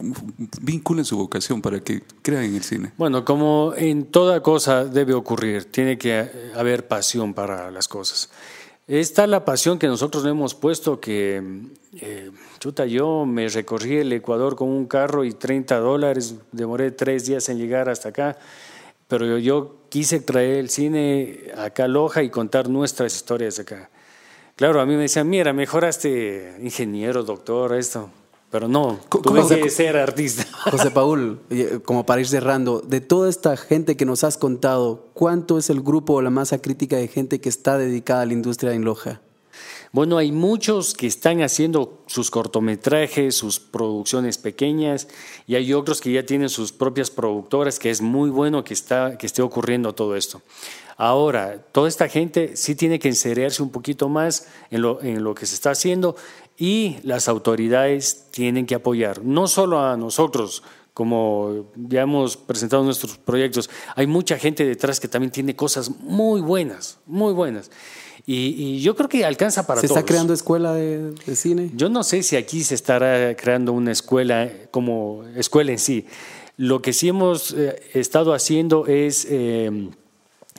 vinculen 0.61 1.05
su 1.05 1.17
vocación, 1.17 1.61
para 1.61 1.79
que 1.79 2.03
crean 2.21 2.43
en 2.43 2.55
el 2.55 2.63
cine? 2.63 2.91
Bueno, 2.97 3.23
como 3.23 3.73
en 3.77 4.05
toda 4.05 4.43
cosa 4.43 4.83
debe 4.83 5.13
ocurrir, 5.13 5.71
tiene 5.71 5.97
que 5.97 6.29
haber 6.53 6.85
pasión 6.87 7.33
para 7.33 7.71
las 7.71 7.87
cosas. 7.87 8.29
Está 8.87 9.25
la 9.25 9.45
pasión 9.45 9.79
que 9.79 9.87
nosotros 9.87 10.23
le 10.23 10.29
hemos 10.29 10.53
puesto 10.53 10.99
que, 10.99 11.41
eh, 11.93 12.29
chuta, 12.59 12.85
yo 12.85 13.25
me 13.25 13.47
recorrí 13.49 13.97
el 13.97 14.13
Ecuador 14.13 14.55
con 14.55 14.69
un 14.69 14.85
carro 14.85 15.25
y 15.25 15.33
30 15.33 15.79
dólares, 15.79 16.35
demoré 16.51 16.91
tres 16.91 17.25
días 17.25 17.49
en 17.49 17.57
llegar 17.57 17.89
hasta 17.89 18.09
acá, 18.09 18.37
pero 19.07 19.25
yo, 19.25 19.37
yo 19.37 19.75
quise 19.89 20.19
traer 20.19 20.57
el 20.57 20.69
cine 20.69 21.51
acá 21.57 21.85
a 21.85 21.87
Loja 21.87 22.23
y 22.23 22.29
contar 22.29 22.69
nuestras 22.69 23.15
historias 23.15 23.59
acá. 23.59 23.89
Claro, 24.55 24.79
a 24.81 24.85
mí 24.85 24.95
me 24.95 25.01
decían, 25.03 25.29
mira, 25.29 25.51
mejoraste 25.53 26.57
ingeniero, 26.61 27.23
doctor, 27.23 27.75
esto, 27.75 28.09
pero 28.49 28.67
no, 28.67 28.99
¿Cómo- 29.09 29.21
tuve 29.21 29.41
cómo- 29.41 29.49
que 29.63 29.69
ser 29.69 29.97
artista. 29.97 30.45
José 30.71 30.91
Paul, 30.91 31.39
eh, 31.49 31.79
como 31.83 32.05
para 32.05 32.21
ir 32.21 32.27
cerrando, 32.27 32.79
de 32.79 33.01
toda 33.01 33.29
esta 33.29 33.57
gente 33.57 33.97
que 33.97 34.05
nos 34.05 34.23
has 34.23 34.37
contado, 34.37 35.09
¿cuánto 35.13 35.57
es 35.57 35.69
el 35.69 35.81
grupo 35.81 36.13
o 36.13 36.21
la 36.21 36.29
masa 36.29 36.59
crítica 36.59 36.95
de 36.95 37.07
gente 37.09 37.39
que 37.41 37.49
está 37.49 37.77
dedicada 37.77 38.21
a 38.21 38.25
la 38.25 38.33
industria 38.33 38.73
en 38.73 38.85
Loja? 38.85 39.21
Bueno, 39.95 40.17
hay 40.17 40.33
muchos 40.33 40.93
que 40.93 41.07
están 41.07 41.41
haciendo 41.41 42.03
sus 42.07 42.29
cortometrajes, 42.29 43.33
sus 43.33 43.61
producciones 43.61 44.37
pequeñas, 44.37 45.07
y 45.47 45.55
hay 45.55 45.71
otros 45.71 46.01
que 46.01 46.11
ya 46.11 46.25
tienen 46.25 46.49
sus 46.49 46.73
propias 46.73 47.09
productoras, 47.09 47.79
que 47.79 47.89
es 47.89 48.01
muy 48.01 48.29
bueno 48.29 48.65
que, 48.65 48.73
está, 48.73 49.17
que 49.17 49.25
esté 49.25 49.41
ocurriendo 49.41 49.95
todo 49.95 50.17
esto. 50.17 50.41
Ahora, 50.97 51.63
toda 51.71 51.87
esta 51.87 52.09
gente 52.09 52.57
sí 52.57 52.75
tiene 52.75 52.99
que 52.99 53.07
encerrarse 53.07 53.63
un 53.63 53.69
poquito 53.69 54.09
más 54.09 54.49
en 54.69 54.81
lo, 54.81 55.01
en 55.01 55.23
lo 55.23 55.33
que 55.33 55.45
se 55.45 55.55
está 55.55 55.71
haciendo 55.71 56.17
y 56.57 56.97
las 57.03 57.29
autoridades 57.29 58.25
tienen 58.31 58.65
que 58.65 58.75
apoyar, 58.75 59.23
no 59.23 59.47
solo 59.47 59.79
a 59.79 59.95
nosotros, 59.95 60.61
como 60.93 61.71
ya 61.73 62.01
hemos 62.01 62.35
presentado 62.35 62.83
nuestros 62.83 63.17
proyectos, 63.17 63.69
hay 63.95 64.07
mucha 64.07 64.37
gente 64.37 64.65
detrás 64.65 64.99
que 64.99 65.07
también 65.07 65.31
tiene 65.31 65.55
cosas 65.55 65.89
muy 65.89 66.41
buenas, 66.41 66.99
muy 67.05 67.31
buenas. 67.31 67.71
Y, 68.27 68.55
y 68.57 68.81
yo 68.81 68.95
creo 68.95 69.07
que 69.07 69.23
alcanza 69.23 69.67
para 69.67 69.81
¿Se 69.81 69.87
todos. 69.87 69.99
está 69.99 70.07
creando 70.07 70.33
escuela 70.33 70.73
de, 70.73 71.11
de 71.11 71.35
cine? 71.35 71.71
Yo 71.75 71.89
no 71.89 72.03
sé 72.03 72.23
si 72.23 72.35
aquí 72.35 72.63
se 72.63 72.73
estará 72.73 73.35
creando 73.35 73.71
una 73.71 73.91
escuela 73.91 74.51
como 74.71 75.23
escuela 75.35 75.71
en 75.71 75.79
sí. 75.79 76.07
Lo 76.57 76.81
que 76.81 76.93
sí 76.93 77.09
hemos 77.09 77.51
eh, 77.51 77.75
estado 77.93 78.33
haciendo 78.33 78.87
es 78.87 79.27
eh, 79.29 79.89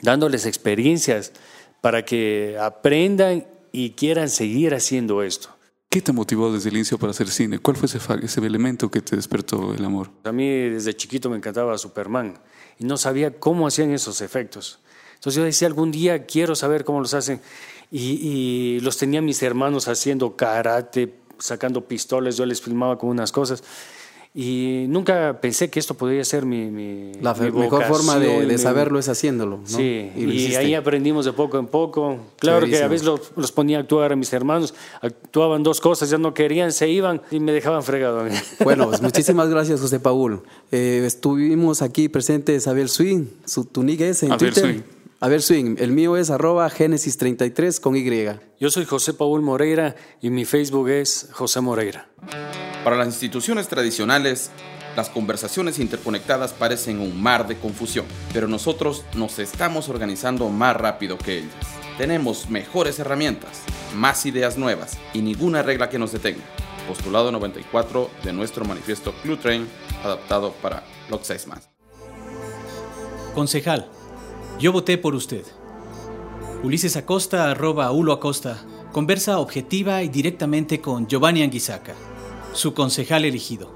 dándoles 0.02 0.46
experiencias 0.46 1.32
para 1.80 2.04
que 2.04 2.56
aprendan 2.60 3.46
y 3.72 3.90
quieran 3.90 4.28
seguir 4.28 4.74
haciendo 4.74 5.22
esto. 5.22 5.48
¿Qué 5.88 6.02
te 6.02 6.12
motivó 6.12 6.52
desde 6.52 6.68
el 6.68 6.76
inicio 6.76 6.98
para 6.98 7.10
hacer 7.12 7.28
cine? 7.28 7.58
¿Cuál 7.58 7.76
fue 7.76 7.86
ese, 7.86 7.98
ese 8.22 8.40
elemento 8.40 8.90
que 8.90 9.00
te 9.00 9.16
despertó 9.16 9.72
el 9.72 9.84
amor? 9.84 10.10
A 10.24 10.32
mí 10.32 10.46
desde 10.68 10.94
chiquito 10.94 11.30
me 11.30 11.36
encantaba 11.36 11.76
Superman 11.78 12.38
y 12.78 12.84
no 12.84 12.96
sabía 12.98 13.38
cómo 13.38 13.66
hacían 13.66 13.92
esos 13.92 14.20
efectos. 14.20 14.80
Entonces 15.16 15.34
yo 15.34 15.44
decía, 15.44 15.66
algún 15.68 15.90
día 15.90 16.24
quiero 16.24 16.54
saber 16.54 16.84
cómo 16.84 17.00
los 17.00 17.12
hacen. 17.14 17.40
Y, 17.90 18.18
y 18.20 18.80
los 18.80 18.96
tenía 18.96 19.20
mis 19.20 19.42
hermanos 19.42 19.88
haciendo 19.88 20.36
karate, 20.36 21.14
sacando 21.38 21.82
pistolas, 21.82 22.36
yo 22.36 22.46
les 22.46 22.60
filmaba 22.62 22.96
con 22.98 23.10
unas 23.10 23.32
cosas. 23.32 23.62
Y 24.38 24.84
nunca 24.90 25.40
pensé 25.40 25.70
que 25.70 25.80
esto 25.80 25.94
podría 25.94 26.22
ser 26.22 26.44
mi, 26.44 26.66
mi 26.70 27.12
La 27.22 27.32
mi 27.32 27.50
mejor 27.50 27.84
forma 27.84 28.18
de, 28.18 28.40
de 28.44 28.52
mi- 28.52 28.58
saberlo 28.58 28.98
es 28.98 29.08
haciéndolo. 29.08 29.58
¿no? 29.58 29.66
Sí, 29.66 30.10
y, 30.14 30.24
hiciste. 30.24 30.58
ahí 30.58 30.74
aprendimos 30.74 31.24
de 31.24 31.32
poco 31.32 31.58
en 31.58 31.66
poco. 31.68 32.18
Claro 32.38 32.66
que 32.66 32.82
a 32.82 32.88
veces 32.88 33.06
los, 33.06 33.32
los 33.34 33.50
ponía 33.50 33.78
a 33.78 33.80
actuar 33.80 34.12
a 34.12 34.16
mis 34.16 34.30
hermanos, 34.34 34.74
actuaban 35.00 35.62
dos 35.62 35.80
cosas, 35.80 36.10
ya 36.10 36.18
no 36.18 36.34
querían, 36.34 36.70
se 36.72 36.86
iban 36.90 37.22
y 37.30 37.40
me 37.40 37.52
dejaban 37.52 37.82
fregado. 37.82 38.20
a 38.20 38.24
mí. 38.24 38.30
Bueno, 38.62 38.88
pues 38.90 39.00
muchísimas 39.00 39.48
gracias, 39.48 39.80
José 39.80 40.00
Paul. 40.00 40.42
Eh, 40.70 41.02
estuvimos 41.06 41.80
aquí 41.80 42.10
presentes 42.10 42.66
Abel 42.66 42.90
Swing, 42.90 43.24
su 43.46 43.64
tu 43.64 43.82
nick 43.84 44.02
es 44.02 44.22
en 44.22 44.32
Abel 44.32 44.52
Twitter. 44.52 44.84
Swing. 45.16 45.26
Abel 45.26 45.42
Swing, 45.42 45.76
el 45.78 45.92
mío 45.92 46.16
es 46.16 46.30
arroba 46.30 46.68
Génesis33 46.70 47.80
con 47.80 47.96
Y. 47.96 48.38
Yo 48.60 48.70
soy 48.70 48.84
José 48.84 49.14
Paul 49.14 49.42
Moreira 49.42 49.96
y 50.20 50.30
mi 50.30 50.44
Facebook 50.44 50.88
es 50.88 51.28
José 51.32 51.60
Moreira. 51.60 52.08
Para 52.84 52.96
las 52.96 53.08
instituciones 53.08 53.68
tradicionales, 53.68 54.50
las 54.96 55.08
conversaciones 55.10 55.78
interconectadas 55.78 56.52
parecen 56.52 57.00
un 57.00 57.20
mar 57.20 57.46
de 57.46 57.58
confusión, 57.58 58.06
pero 58.32 58.48
nosotros 58.48 59.04
nos 59.14 59.38
estamos 59.38 59.88
organizando 59.88 60.48
más 60.48 60.76
rápido 60.76 61.18
que 61.18 61.38
ellas. 61.38 61.54
Tenemos 61.98 62.50
mejores 62.50 62.98
herramientas, 62.98 63.62
más 63.94 64.26
ideas 64.26 64.56
nuevas 64.56 64.98
y 65.12 65.22
ninguna 65.22 65.62
regla 65.62 65.88
que 65.88 65.98
nos 65.98 66.12
detenga. 66.12 66.44
Postulado 66.86 67.32
94 67.32 68.10
de 68.22 68.32
nuestro 68.32 68.64
manifiesto 68.64 69.12
Clue 69.22 69.36
Train, 69.36 69.66
adaptado 70.04 70.52
para 70.62 70.84
Log 71.10 71.24
6 71.24 71.46
más. 71.48 71.68
Concejal, 73.34 73.90
yo 74.58 74.72
voté 74.72 74.96
por 74.96 75.14
usted. 75.14 75.44
Ulises 76.62 76.96
Acosta, 76.96 77.50
arroba 77.50 77.92
Ulo 77.92 78.12
Acosta, 78.12 78.64
conversa 78.92 79.38
objetiva 79.38 80.02
y 80.02 80.08
directamente 80.08 80.80
con 80.80 81.06
Giovanni 81.06 81.42
Anguisaca, 81.42 81.94
su 82.54 82.72
concejal 82.72 83.26
elegido, 83.26 83.70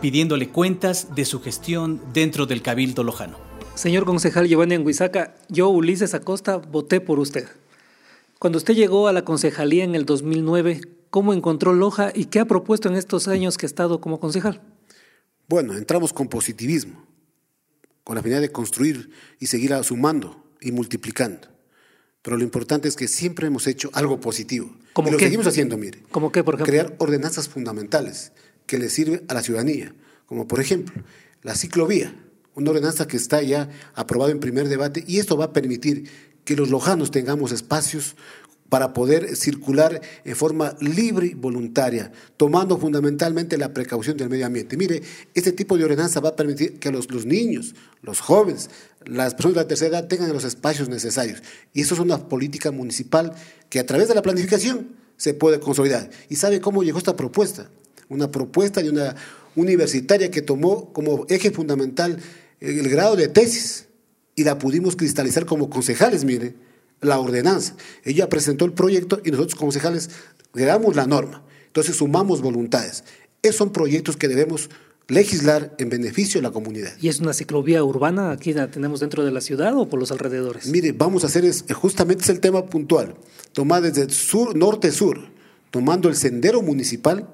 pidiéndole 0.00 0.48
cuentas 0.48 1.14
de 1.14 1.24
su 1.24 1.40
gestión 1.40 2.00
dentro 2.12 2.46
del 2.46 2.62
Cabildo 2.62 3.04
Lojano. 3.04 3.38
Señor 3.76 4.04
concejal 4.04 4.48
Giovanni 4.48 4.74
Anguisaca, 4.74 5.36
yo, 5.48 5.68
Ulises 5.68 6.14
Acosta, 6.14 6.56
voté 6.56 7.00
por 7.00 7.20
usted. 7.20 7.48
Cuando 8.40 8.58
usted 8.58 8.74
llegó 8.74 9.06
a 9.06 9.12
la 9.12 9.24
concejalía 9.24 9.84
en 9.84 9.94
el 9.94 10.04
2009, 10.06 10.80
¿cómo 11.10 11.34
encontró 11.34 11.72
Loja 11.72 12.10
y 12.14 12.26
qué 12.26 12.40
ha 12.40 12.46
propuesto 12.46 12.88
en 12.88 12.96
estos 12.96 13.28
años 13.28 13.56
que 13.56 13.66
ha 13.66 13.68
estado 13.68 14.00
como 14.00 14.18
concejal? 14.18 14.60
Bueno, 15.48 15.74
entramos 15.74 16.12
con 16.12 16.26
positivismo, 16.26 17.05
con 18.06 18.14
la 18.14 18.22
finalidad 18.22 18.42
de 18.42 18.52
construir 18.52 19.10
y 19.40 19.46
seguir 19.46 19.74
sumando 19.82 20.44
y 20.60 20.70
multiplicando. 20.70 21.48
pero 22.22 22.36
lo 22.36 22.44
importante 22.44 22.86
es 22.86 22.94
que 22.94 23.08
siempre 23.08 23.48
hemos 23.48 23.66
hecho 23.66 23.90
algo 23.94 24.20
positivo. 24.20 24.70
¿Cómo 24.92 25.08
y 25.08 25.10
lo 25.10 25.18
qué? 25.18 25.24
seguimos 25.24 25.48
haciendo, 25.48 25.76
mire. 25.76 26.04
¿Cómo 26.12 26.30
qué, 26.30 26.44
por 26.44 26.54
ejemplo? 26.54 26.70
Crear 26.70 26.94
ordenanzas 26.98 27.48
fundamentales 27.48 28.30
que 28.66 28.78
le 28.78 28.90
sirven 28.90 29.24
a 29.26 29.34
la 29.34 29.42
ciudadanía, 29.42 29.92
como 30.26 30.46
por 30.46 30.60
ejemplo 30.60 31.02
la 31.42 31.56
ciclovía, 31.56 32.14
una 32.54 32.70
ordenanza 32.70 33.08
que 33.08 33.16
está 33.16 33.42
ya 33.42 33.70
aprobada 33.94 34.30
en 34.30 34.38
primer 34.38 34.68
debate 34.68 35.02
y 35.04 35.18
esto 35.18 35.36
va 35.36 35.46
a 35.46 35.52
permitir 35.52 36.08
que 36.44 36.54
los 36.54 36.70
lojanos 36.70 37.10
tengamos 37.10 37.50
espacios 37.50 38.14
para 38.68 38.92
poder 38.92 39.36
circular 39.36 40.00
en 40.24 40.36
forma 40.36 40.76
libre 40.80 41.28
y 41.28 41.34
voluntaria, 41.34 42.10
tomando 42.36 42.78
fundamentalmente 42.78 43.56
la 43.56 43.72
precaución 43.72 44.16
del 44.16 44.28
medio 44.28 44.46
ambiente. 44.46 44.76
Mire, 44.76 45.02
este 45.34 45.52
tipo 45.52 45.76
de 45.76 45.84
ordenanza 45.84 46.20
va 46.20 46.30
a 46.30 46.36
permitir 46.36 46.78
que 46.78 46.90
los, 46.90 47.10
los 47.10 47.26
niños, 47.26 47.74
los 48.02 48.20
jóvenes, 48.20 48.70
las 49.04 49.34
personas 49.34 49.54
de 49.54 49.60
la 49.62 49.68
tercera 49.68 49.98
edad 49.98 50.08
tengan 50.08 50.32
los 50.32 50.44
espacios 50.44 50.88
necesarios. 50.88 51.42
Y 51.72 51.82
eso 51.82 51.94
es 51.94 52.00
una 52.00 52.28
política 52.28 52.72
municipal 52.72 53.32
que 53.68 53.78
a 53.78 53.86
través 53.86 54.08
de 54.08 54.14
la 54.14 54.22
planificación 54.22 54.88
se 55.16 55.32
puede 55.32 55.60
consolidar. 55.60 56.10
¿Y 56.28 56.36
sabe 56.36 56.60
cómo 56.60 56.82
llegó 56.82 56.98
esta 56.98 57.16
propuesta? 57.16 57.70
Una 58.08 58.30
propuesta 58.30 58.82
de 58.82 58.90
una 58.90 59.14
universitaria 59.54 60.30
que 60.30 60.42
tomó 60.42 60.92
como 60.92 61.24
eje 61.28 61.50
fundamental 61.50 62.18
el 62.60 62.88
grado 62.88 63.16
de 63.16 63.28
tesis 63.28 63.86
y 64.34 64.44
la 64.44 64.58
pudimos 64.58 64.96
cristalizar 64.96 65.46
como 65.46 65.70
concejales, 65.70 66.24
mire 66.24 66.65
la 67.00 67.18
ordenanza. 67.18 67.76
Ella 68.04 68.28
presentó 68.28 68.64
el 68.64 68.72
proyecto 68.72 69.20
y 69.24 69.30
nosotros 69.30 69.54
concejales 69.54 70.10
le 70.54 70.64
damos 70.64 70.96
la 70.96 71.06
norma. 71.06 71.42
Entonces 71.66 71.96
sumamos 71.96 72.40
voluntades. 72.40 73.04
Esos 73.42 73.56
son 73.56 73.72
proyectos 73.72 74.16
que 74.16 74.28
debemos 74.28 74.70
legislar 75.08 75.74
en 75.78 75.88
beneficio 75.88 76.40
de 76.40 76.42
la 76.42 76.50
comunidad. 76.50 76.92
¿Y 77.00 77.08
es 77.08 77.20
una 77.20 77.32
ciclovía 77.32 77.84
urbana? 77.84 78.32
¿Aquí 78.32 78.52
la 78.52 78.70
tenemos 78.70 79.00
dentro 79.00 79.24
de 79.24 79.30
la 79.30 79.40
ciudad 79.40 79.76
o 79.76 79.88
por 79.88 80.00
los 80.00 80.10
alrededores? 80.10 80.66
Mire, 80.68 80.92
vamos 80.92 81.22
a 81.24 81.28
hacer, 81.28 81.44
es, 81.44 81.64
justamente 81.72 82.24
es 82.24 82.28
el 82.30 82.40
tema 82.40 82.66
puntual. 82.66 83.14
Tomar 83.52 83.82
desde 83.82 84.08
sur, 84.10 84.56
norte-sur, 84.56 85.28
tomando 85.70 86.08
el 86.08 86.16
sendero 86.16 86.62
municipal, 86.62 87.28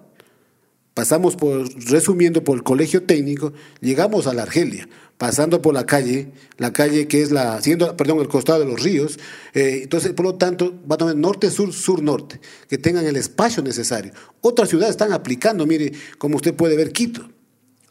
pasamos 0.95 1.37
por, 1.37 1.67
resumiendo 1.89 2.45
por 2.45 2.57
el 2.57 2.63
colegio 2.63 3.03
técnico, 3.05 3.53
llegamos 3.81 4.27
a 4.27 4.35
la 4.35 4.43
Argelia, 4.43 4.89
pasando 5.19 5.63
por 5.63 5.75
la 5.75 5.87
calle, 5.87 6.33
la 6.59 6.73
calle 6.73 7.07
que 7.07 7.23
es 7.23 7.31
la, 7.31 7.61
siendo, 7.63 7.97
perdón, 7.97 8.21
el 8.21 8.29
costado 8.29 8.61
de 8.61 8.67
los 8.67 8.83
ríos, 8.83 9.19
eh, 9.55 9.81
entonces, 9.83 10.13
por 10.13 10.27
lo 10.27 10.35
tanto, 10.35 10.75
va 10.91 10.97
a 10.97 10.99
tomar 10.99 11.17
norte-sur, 11.17 11.73
sur-norte, 11.73 12.41
que 12.69 12.79
tengan 12.79 13.07
el 13.07 13.17
espacio 13.17 13.63
necesario. 13.63 14.13
Otras 14.41 14.69
ciudades 14.69 14.93
están 14.93 15.13
aplicando, 15.13 15.67
mire, 15.67 15.93
como 16.19 16.37
usted 16.37 16.55
puede 16.55 16.77
ver, 16.77 16.93
Quito. 16.93 17.29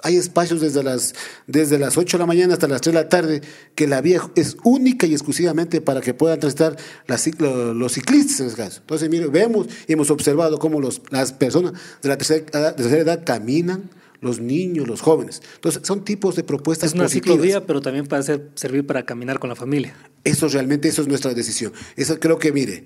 Hay 0.03 0.15
espacios 0.17 0.61
desde 0.61 0.83
las, 0.83 1.13
desde 1.47 1.77
las 1.77 1.97
8 1.97 2.17
de 2.17 2.21
la 2.21 2.25
mañana 2.25 2.53
hasta 2.53 2.67
las 2.67 2.81
3 2.81 2.93
de 2.95 3.01
la 3.01 3.09
tarde 3.09 3.41
que 3.75 3.87
la 3.87 4.01
vía 4.01 4.21
es 4.35 4.57
única 4.63 5.05
y 5.07 5.13
exclusivamente 5.13 5.79
para 5.81 6.01
que 6.01 6.13
puedan 6.13 6.39
transitar 6.39 6.75
las, 7.07 7.29
los 7.39 7.91
ciclistas 7.93 8.39
en 8.41 8.49
caso. 8.55 8.79
Entonces, 8.81 9.09
mire, 9.09 9.27
vemos 9.27 9.67
y 9.87 9.93
hemos 9.93 10.09
observado 10.09 10.57
cómo 10.59 10.81
los, 10.81 11.01
las 11.11 11.33
personas 11.33 11.73
de 12.01 12.09
la 12.09 12.17
tercera 12.17 12.45
edad, 12.51 12.75
de 12.75 12.83
tercera 12.83 13.01
edad 13.01 13.23
caminan, 13.25 13.89
los 14.21 14.39
niños, 14.39 14.87
los 14.87 15.01
jóvenes. 15.01 15.41
Entonces, 15.55 15.81
son 15.85 16.03
tipos 16.05 16.35
de 16.35 16.43
propuestas 16.43 16.89
Es 16.89 16.93
una 16.93 17.03
positivas. 17.05 17.37
ciclovía, 17.37 17.65
pero 17.65 17.81
también 17.81 18.05
para 18.05 18.19
hacer, 18.19 18.49
servir 18.55 18.85
para 18.85 19.03
caminar 19.05 19.39
con 19.39 19.49
la 19.49 19.55
familia. 19.55 19.95
Eso 20.23 20.47
realmente, 20.47 20.87
eso 20.89 21.01
es 21.01 21.07
nuestra 21.07 21.33
decisión. 21.33 21.73
Eso 21.95 22.19
creo 22.19 22.37
que, 22.37 22.51
mire, 22.51 22.85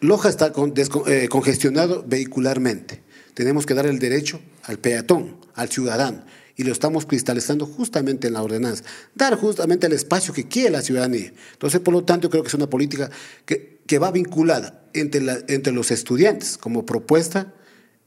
Loja 0.00 0.28
está 0.28 0.52
con- 0.52 0.72
desco- 0.72 1.06
eh, 1.08 1.28
congestionado 1.28 2.04
vehicularmente. 2.06 3.02
Tenemos 3.40 3.64
que 3.64 3.72
dar 3.72 3.86
el 3.86 3.98
derecho 3.98 4.38
al 4.64 4.78
peatón, 4.78 5.38
al 5.54 5.70
ciudadano, 5.70 6.22
y 6.56 6.62
lo 6.62 6.72
estamos 6.72 7.06
cristalizando 7.06 7.64
justamente 7.64 8.26
en 8.26 8.34
la 8.34 8.42
ordenanza. 8.42 8.84
Dar 9.14 9.34
justamente 9.34 9.86
el 9.86 9.94
espacio 9.94 10.34
que 10.34 10.46
quiere 10.46 10.68
la 10.68 10.82
ciudadanía. 10.82 11.32
Entonces, 11.52 11.80
por 11.80 11.94
lo 11.94 12.04
tanto, 12.04 12.28
creo 12.28 12.42
que 12.42 12.48
es 12.48 12.54
una 12.54 12.68
política 12.68 13.10
que, 13.46 13.78
que 13.86 13.98
va 13.98 14.10
vinculada 14.10 14.84
entre, 14.92 15.24
entre 15.48 15.72
los 15.72 15.90
estudiantes 15.90 16.58
como 16.58 16.84
propuesta, 16.84 17.54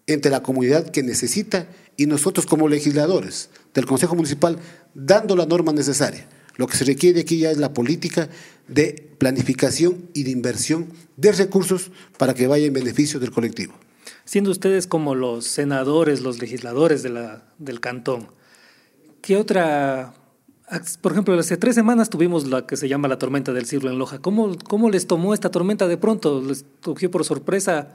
entre 0.06 0.30
la 0.30 0.44
comunidad 0.44 0.92
que 0.92 1.02
necesita 1.02 1.68
y 1.98 2.06
nosotros 2.06 2.46
como 2.46 2.68
legisladores 2.68 3.50
del 3.74 3.88
Consejo 3.88 4.14
Municipal 4.14 4.60
dando 4.94 5.36
la 5.36 5.48
norma 5.48 5.74
necesaria. 5.74 6.28
Lo 6.58 6.68
que 6.68 6.78
se 6.78 6.86
requiere 6.86 7.22
aquí 7.22 7.40
ya 7.40 7.50
es 7.50 7.58
la 7.58 7.74
política 7.74 8.30
de 8.68 9.16
planificación 9.18 10.12
y 10.14 10.26
de 10.26 10.30
inversión 10.30 10.94
de 11.18 11.32
recursos 11.32 11.90
para 12.20 12.36
que 12.36 12.46
vaya 12.46 12.68
en 12.68 12.74
beneficio 12.74 13.20
del 13.20 13.32
colectivo. 13.32 13.74
Siendo 14.26 14.52
ustedes 14.52 14.88
como 14.88 15.16
los 15.16 15.46
senadores, 15.46 16.22
los 16.22 16.40
legisladores 16.40 17.04
de 17.04 17.10
la, 17.10 17.44
del 17.60 17.80
cantón, 17.80 18.28
¿qué 19.22 19.38
otra... 19.38 20.14
Por 21.02 21.12
ejemplo, 21.12 21.38
hace 21.38 21.58
tres 21.58 21.76
semanas 21.76 22.10
tuvimos 22.10 22.48
la 22.48 22.66
que 22.66 22.78
se 22.78 22.88
llama 22.88 23.08
la 23.08 23.20
tormenta 23.20 23.54
del 23.54 23.66
siglo 23.66 23.92
en 23.92 24.00
Loja. 24.00 24.20
¿Cómo, 24.20 24.56
¿Cómo 24.68 24.90
les 24.90 25.06
tomó 25.06 25.34
esta 25.34 25.52
tormenta 25.52 25.88
de 25.88 25.98
pronto? 25.98 26.42
¿Les 26.42 26.66
cogió 26.82 27.12
por 27.12 27.26
sorpresa 27.26 27.90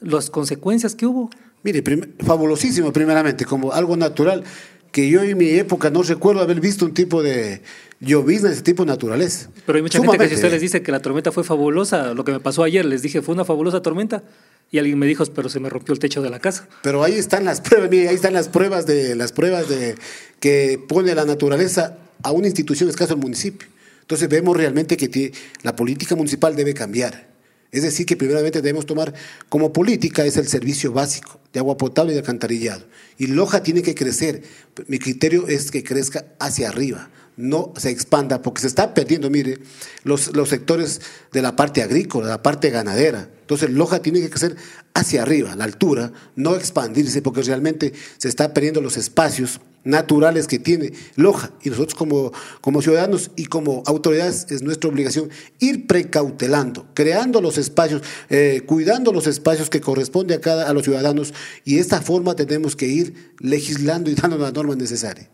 las 0.00 0.28
consecuencias 0.30 0.94
que 0.96 1.06
hubo? 1.06 1.30
Mire, 1.62 1.82
prim- 1.82 2.14
fabulosísimo 2.24 2.92
primeramente, 2.92 3.44
como 3.44 3.72
algo 3.72 3.96
natural, 3.96 4.42
que 4.90 5.08
yo 5.08 5.22
en 5.22 5.36
mi 5.38 5.50
época 5.50 5.90
no 5.90 6.02
recuerdo 6.02 6.40
haber 6.40 6.58
visto 6.60 6.84
un 6.86 6.94
tipo 6.94 7.22
de 7.22 7.62
llovizna 8.00 8.48
de 8.48 8.54
ese 8.54 8.62
tipo 8.62 8.82
de 8.84 8.88
naturaleza. 8.88 9.50
Pero 9.66 9.76
hay 9.76 9.82
mucha 9.82 9.98
gente 10.00 10.16
que 10.16 10.24
si 10.24 10.30
Sumamente. 10.30 10.34
usted 10.36 10.50
les 10.50 10.60
dice 10.62 10.82
que 10.82 10.90
la 10.90 11.00
tormenta 11.02 11.30
fue 11.30 11.44
fabulosa, 11.44 12.14
lo 12.14 12.24
que 12.24 12.32
me 12.32 12.40
pasó 12.40 12.64
ayer, 12.64 12.86
les 12.86 13.02
dije, 13.02 13.20
fue 13.22 13.34
una 13.34 13.44
fabulosa 13.44 13.82
tormenta, 13.82 14.24
y 14.70 14.78
alguien 14.78 14.98
me 14.98 15.06
dijo, 15.06 15.24
pero 15.34 15.48
se 15.48 15.58
me 15.60 15.68
rompió 15.68 15.92
el 15.92 15.98
techo 15.98 16.22
de 16.22 16.30
la 16.30 16.38
casa. 16.38 16.68
Pero 16.82 17.02
ahí 17.02 17.14
están 17.14 17.44
las 17.44 17.60
pruebas, 17.60 17.90
mire, 17.90 18.08
ahí 18.08 18.14
están 18.14 18.32
las 18.32 18.48
pruebas 18.48 18.86
de 18.86 19.16
las 19.16 19.32
pruebas 19.32 19.68
de 19.68 19.96
que 20.38 20.80
pone 20.88 21.14
la 21.14 21.24
naturaleza 21.24 21.98
a 22.22 22.32
una 22.32 22.46
institución, 22.46 22.88
en 22.88 22.90
este 22.90 22.98
caso 22.98 23.14
el 23.14 23.20
municipio. 23.20 23.68
Entonces 24.02 24.28
vemos 24.28 24.56
realmente 24.56 24.96
que 24.96 25.32
la 25.62 25.76
política 25.76 26.14
municipal 26.16 26.54
debe 26.56 26.74
cambiar. 26.74 27.30
Es 27.72 27.84
decir, 27.84 28.04
que 28.06 28.16
primeramente 28.16 28.60
debemos 28.60 28.86
tomar 28.86 29.14
como 29.48 29.72
política 29.72 30.24
es 30.24 30.36
el 30.36 30.48
servicio 30.48 30.92
básico 30.92 31.40
de 31.52 31.60
agua 31.60 31.76
potable 31.76 32.12
y 32.12 32.14
de 32.14 32.20
alcantarillado. 32.20 32.84
Y 33.18 33.28
Loja 33.28 33.62
tiene 33.62 33.82
que 33.82 33.94
crecer. 33.94 34.42
Mi 34.88 34.98
criterio 34.98 35.46
es 35.46 35.70
que 35.70 35.84
crezca 35.84 36.24
hacia 36.40 36.68
arriba, 36.68 37.10
no 37.36 37.72
se 37.76 37.90
expanda, 37.90 38.42
porque 38.42 38.62
se 38.62 38.66
está 38.66 38.94
perdiendo, 38.94 39.30
mire, 39.30 39.58
los, 40.02 40.34
los 40.34 40.48
sectores 40.48 41.00
de 41.32 41.42
la 41.42 41.54
parte 41.54 41.82
agrícola, 41.82 42.28
la 42.28 42.42
parte 42.42 42.70
ganadera. 42.70 43.30
Entonces 43.50 43.70
Loja 43.70 44.00
tiene 44.00 44.20
que 44.20 44.30
crecer 44.30 44.54
hacia 44.94 45.22
arriba, 45.22 45.50
a 45.52 45.56
la 45.56 45.64
altura, 45.64 46.12
no 46.36 46.54
expandirse, 46.54 47.20
porque 47.20 47.42
realmente 47.42 47.92
se 48.16 48.28
está 48.28 48.54
perdiendo 48.54 48.80
los 48.80 48.96
espacios 48.96 49.60
naturales 49.82 50.46
que 50.46 50.60
tiene 50.60 50.92
Loja. 51.16 51.50
Y 51.60 51.70
nosotros 51.70 51.96
como, 51.96 52.30
como 52.60 52.80
ciudadanos 52.80 53.32
y 53.34 53.46
como 53.46 53.82
autoridades 53.86 54.46
es 54.50 54.62
nuestra 54.62 54.88
obligación 54.88 55.30
ir 55.58 55.88
precautelando, 55.88 56.86
creando 56.94 57.40
los 57.40 57.58
espacios, 57.58 58.02
eh, 58.28 58.62
cuidando 58.66 59.12
los 59.12 59.26
espacios 59.26 59.68
que 59.68 59.80
corresponde 59.80 60.34
a 60.34 60.40
cada 60.40 60.68
a 60.68 60.72
los 60.72 60.84
ciudadanos 60.84 61.34
y 61.64 61.74
de 61.74 61.80
esta 61.80 62.00
forma 62.02 62.36
tenemos 62.36 62.76
que 62.76 62.86
ir 62.86 63.32
legislando 63.40 64.12
y 64.12 64.14
dando 64.14 64.38
las 64.38 64.52
normas 64.52 64.76
necesarias. 64.76 65.26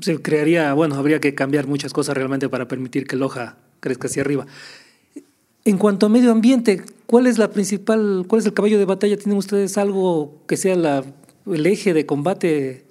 Se 0.00 0.20
crearía, 0.20 0.74
bueno, 0.74 0.96
habría 0.96 1.20
que 1.20 1.36
cambiar 1.36 1.68
muchas 1.68 1.92
cosas 1.92 2.16
realmente 2.16 2.48
para 2.48 2.66
permitir 2.66 3.06
que 3.06 3.14
Loja 3.14 3.58
crezca 3.78 4.08
hacia 4.08 4.22
arriba. 4.22 4.44
En 5.64 5.78
cuanto 5.78 6.06
a 6.06 6.08
medio 6.08 6.32
ambiente, 6.32 6.82
¿cuál 7.06 7.26
es 7.26 7.38
la 7.38 7.50
principal, 7.50 8.24
cuál 8.28 8.40
es 8.40 8.46
el 8.46 8.54
caballo 8.54 8.78
de 8.78 8.84
batalla? 8.84 9.16
¿Tienen 9.16 9.38
ustedes 9.38 9.76
algo 9.78 10.42
que 10.46 10.56
sea 10.56 10.74
el 10.74 11.66
eje 11.66 11.94
de 11.94 12.06
combate 12.06 12.84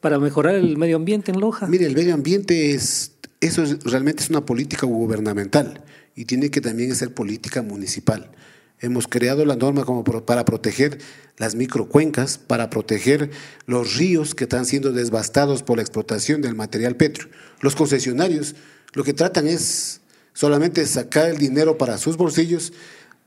para 0.00 0.18
mejorar 0.18 0.54
el 0.54 0.76
medio 0.76 0.96
ambiente 0.96 1.32
en 1.32 1.40
Loja? 1.40 1.66
Mire, 1.66 1.86
el 1.86 1.94
medio 1.94 2.14
ambiente 2.14 2.70
es, 2.72 3.12
eso 3.40 3.62
es- 3.62 3.82
realmente 3.84 4.22
es 4.22 4.30
una 4.30 4.44
política 4.44 4.86
gubernamental 4.86 5.82
y 6.14 6.24
tiene 6.24 6.50
que 6.50 6.60
también 6.60 6.94
ser 6.94 7.12
política 7.12 7.62
municipal. 7.62 8.30
Hemos 8.78 9.08
creado 9.08 9.44
la 9.46 9.56
norma 9.56 9.84
como 9.84 10.04
para 10.04 10.44
proteger 10.44 10.98
las 11.38 11.54
microcuencas, 11.54 12.36
para 12.36 12.68
proteger 12.68 13.30
los 13.66 13.96
ríos 13.96 14.34
que 14.34 14.44
están 14.44 14.66
siendo 14.66 14.92
devastados 14.92 15.62
por 15.62 15.76
la 15.78 15.82
explotación 15.82 16.42
del 16.42 16.54
material 16.54 16.94
petro. 16.96 17.28
Los 17.60 17.74
concesionarios 17.74 18.54
lo 18.92 19.02
que 19.02 19.14
tratan 19.14 19.46
es 19.46 20.00
solamente 20.34 20.84
sacar 20.86 21.30
el 21.30 21.38
dinero 21.38 21.78
para 21.78 21.96
sus 21.96 22.18
bolsillos 22.18 22.72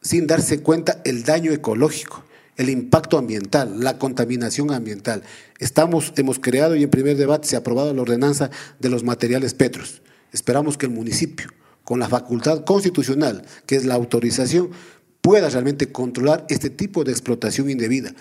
sin 0.01 0.27
darse 0.27 0.61
cuenta 0.61 1.01
el 1.05 1.23
daño 1.23 1.51
ecológico, 1.51 2.23
el 2.57 2.69
impacto 2.69 3.17
ambiental, 3.17 3.79
la 3.79 3.97
contaminación 3.97 4.71
ambiental. 4.71 5.23
Estamos, 5.59 6.13
hemos 6.17 6.39
creado 6.39 6.75
y 6.75 6.83
en 6.83 6.89
primer 6.89 7.17
debate 7.17 7.47
se 7.47 7.55
ha 7.55 7.59
aprobado 7.59 7.93
la 7.93 8.01
ordenanza 8.01 8.49
de 8.79 8.89
los 8.89 9.03
materiales 9.03 9.53
petros. 9.53 10.01
Esperamos 10.31 10.77
que 10.77 10.85
el 10.85 10.91
municipio, 10.91 11.49
con 11.83 11.99
la 11.99 12.09
facultad 12.09 12.63
constitucional, 12.65 13.43
que 13.65 13.75
es 13.75 13.85
la 13.85 13.95
autorización, 13.95 14.69
pueda 15.21 15.49
realmente 15.49 15.91
controlar 15.91 16.45
este 16.49 16.69
tipo 16.69 17.03
de 17.03 17.11
explotación 17.11 17.69
indebida. 17.69 18.13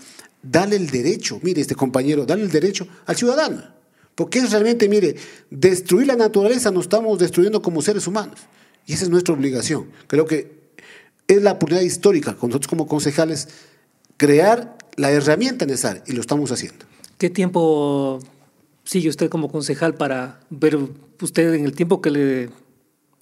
Dale 0.42 0.76
el 0.76 0.88
derecho, 0.88 1.40
mire 1.42 1.60
este 1.60 1.74
compañero, 1.74 2.24
dale 2.24 2.42
el 2.42 2.50
derecho 2.50 2.86
al 3.06 3.16
ciudadano. 3.16 3.62
Porque 4.14 4.40
es 4.40 4.50
realmente, 4.50 4.88
mire, 4.88 5.14
destruir 5.50 6.06
la 6.06 6.16
naturaleza 6.16 6.70
nos 6.70 6.86
estamos 6.86 7.18
destruyendo 7.18 7.62
como 7.62 7.82
seres 7.82 8.06
humanos. 8.06 8.40
Y 8.86 8.94
esa 8.94 9.04
es 9.04 9.10
nuestra 9.10 9.34
obligación. 9.34 9.90
Creo 10.06 10.26
que 10.26 10.57
es 11.28 11.42
la 11.42 11.52
oportunidad 11.52 11.84
histórica, 11.84 12.34
con 12.34 12.50
nosotros 12.50 12.68
como 12.68 12.86
concejales, 12.86 13.48
crear 14.16 14.76
la 14.96 15.10
herramienta 15.10 15.66
necesaria 15.66 16.02
y 16.06 16.12
lo 16.12 16.20
estamos 16.20 16.50
haciendo. 16.50 16.86
¿Qué 17.18 17.30
tiempo 17.30 18.18
sigue 18.84 19.08
usted 19.08 19.28
como 19.28 19.50
concejal 19.50 19.94
para 19.94 20.40
ver 20.50 20.78
usted 21.20 21.54
en 21.54 21.64
el 21.64 21.72
tiempo 21.72 22.00
que 22.00 22.10
le 22.10 22.50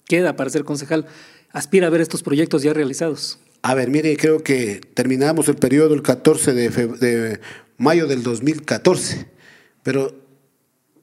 queda 0.05 0.35
para 0.35 0.49
ser 0.49 0.63
concejal? 0.63 1.05
aspira 1.51 1.87
a 1.87 1.89
ver 1.89 2.01
estos 2.01 2.23
proyectos 2.23 2.63
ya 2.63 2.73
realizados? 2.73 3.39
A 3.61 3.73
ver, 3.73 3.89
mire, 3.89 4.15
creo 4.17 4.43
que 4.43 4.81
terminamos 4.93 5.47
el 5.49 5.55
periodo 5.55 5.93
el 5.93 6.03
14 6.03 6.53
de, 6.53 6.69
de 6.69 7.39
mayo 7.77 8.07
del 8.07 8.23
2014, 8.23 9.27
pero 9.83 10.15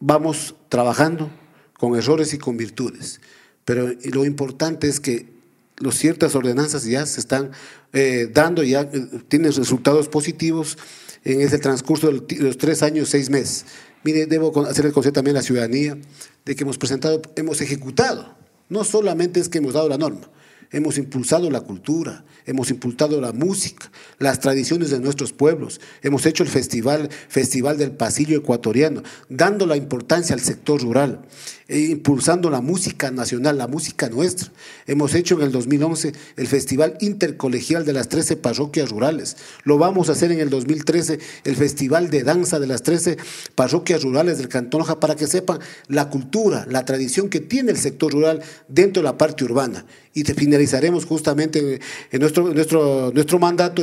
vamos 0.01 0.55
trabajando 0.69 1.31
con 1.79 1.97
errores 1.97 2.33
y 2.33 2.39
con 2.39 2.57
virtudes. 2.57 3.21
Pero 3.65 3.91
lo 4.05 4.25
importante 4.25 4.89
es 4.89 5.01
que 5.01 5.34
los 5.79 5.97
ciertas 5.97 6.35
ordenanzas 6.35 6.85
ya 6.85 7.05
se 7.07 7.21
están 7.21 7.51
eh, 7.93 8.29
dando, 8.33 8.63
ya 8.63 8.83
eh, 8.83 9.09
tienen 9.29 9.53
resultados 9.53 10.09
positivos 10.09 10.79
en 11.25 11.41
ese 11.41 11.59
transcurso 11.59 12.11
de 12.11 12.37
los 12.39 12.59
tres 12.59 12.83
años, 12.83 13.09
seis 13.09 13.31
meses. 13.31 13.65
Mire, 14.05 14.27
debo 14.27 14.67
hacer 14.67 14.87
el 14.87 14.93
consejo 14.93 15.15
también 15.15 15.37
a 15.37 15.41
la 15.41 15.45
ciudadanía 15.45 15.97
de 16.45 16.55
que 16.55 16.65
hemos 16.65 16.79
presentado, 16.79 17.23
hemos 17.37 17.61
ejecutado. 17.61 18.37
No 18.69 18.85
solamente 18.85 19.41
es 19.41 19.49
que 19.49 19.59
hemos 19.59 19.75
dado 19.75 19.89
la 19.89 19.99
norma, 19.99 20.31
hemos 20.71 20.99
impulsado 20.99 21.51
la 21.51 21.63
cultura, 21.63 22.25
hemos 22.47 22.71
impulsado 22.71 23.21
la 23.21 23.33
música, 23.33 23.91
las 24.19 24.41
tradiciones 24.41 24.91
de 24.91 25.01
nuestros 25.01 25.33
pueblos, 25.33 25.81
hemos 26.03 26.27
hecho 26.27 26.43
el 26.43 26.49
festival, 26.49 27.09
festival 27.29 27.79
del 27.79 27.93
pasillo 27.93 28.37
ecuatoriano, 28.37 29.03
dando 29.29 29.67
la 29.67 29.77
importancia 29.77 30.35
al 30.35 30.41
sector 30.41 30.83
rural, 30.83 31.23
e 31.67 31.79
impulsando 31.81 32.51
la 32.51 32.61
música 32.61 33.11
nacional, 33.11 33.57
la 33.57 33.67
música 33.67 34.09
nuestra. 34.09 34.51
Hemos 34.87 35.15
hecho 35.15 35.37
en 35.37 35.43
el 35.43 35.53
2011 35.53 36.13
el 36.37 36.47
Festival 36.47 36.97
Intercolegial 37.01 37.85
de 37.85 37.93
las 37.93 38.09
13 38.09 38.37
parroquias 38.37 38.91
rurales. 38.91 39.37
Lo 39.65 39.79
vamos 39.79 40.09
a 40.09 40.13
hacer 40.13 40.31
en 40.33 40.41
el 40.41 40.51
2013 40.51 41.19
el 41.45 41.57
Festival 41.57 42.11
de 42.11 42.23
Danza 42.23 42.61
de 42.61 42.67
las 42.67 42.83
13 42.83 43.17
parroquias 43.55 44.03
rurales 44.03 44.39
del 44.39 44.49
Cantón 44.49 44.81
Loja 44.81 45.01
para 45.01 45.17
que 45.17 45.27
sepan 45.27 45.61
la 45.89 46.11
cultura, 46.11 46.67
la 46.69 46.85
tradición 46.85 47.29
que 47.29 47.41
tiene 47.41 47.71
el 47.71 47.79
sector 47.79 48.13
rural 48.13 48.43
dentro 48.69 49.03
de 49.03 49.05
la 49.05 49.17
parte 49.17 49.45
urbana. 49.45 49.87
Y 50.13 50.23
finalizaremos 50.25 51.07
justamente 51.07 51.81
en 52.13 52.21
nuestro, 52.21 52.53
nuestro, 52.53 53.11
nuestro 53.13 53.39
mandato 53.39 53.83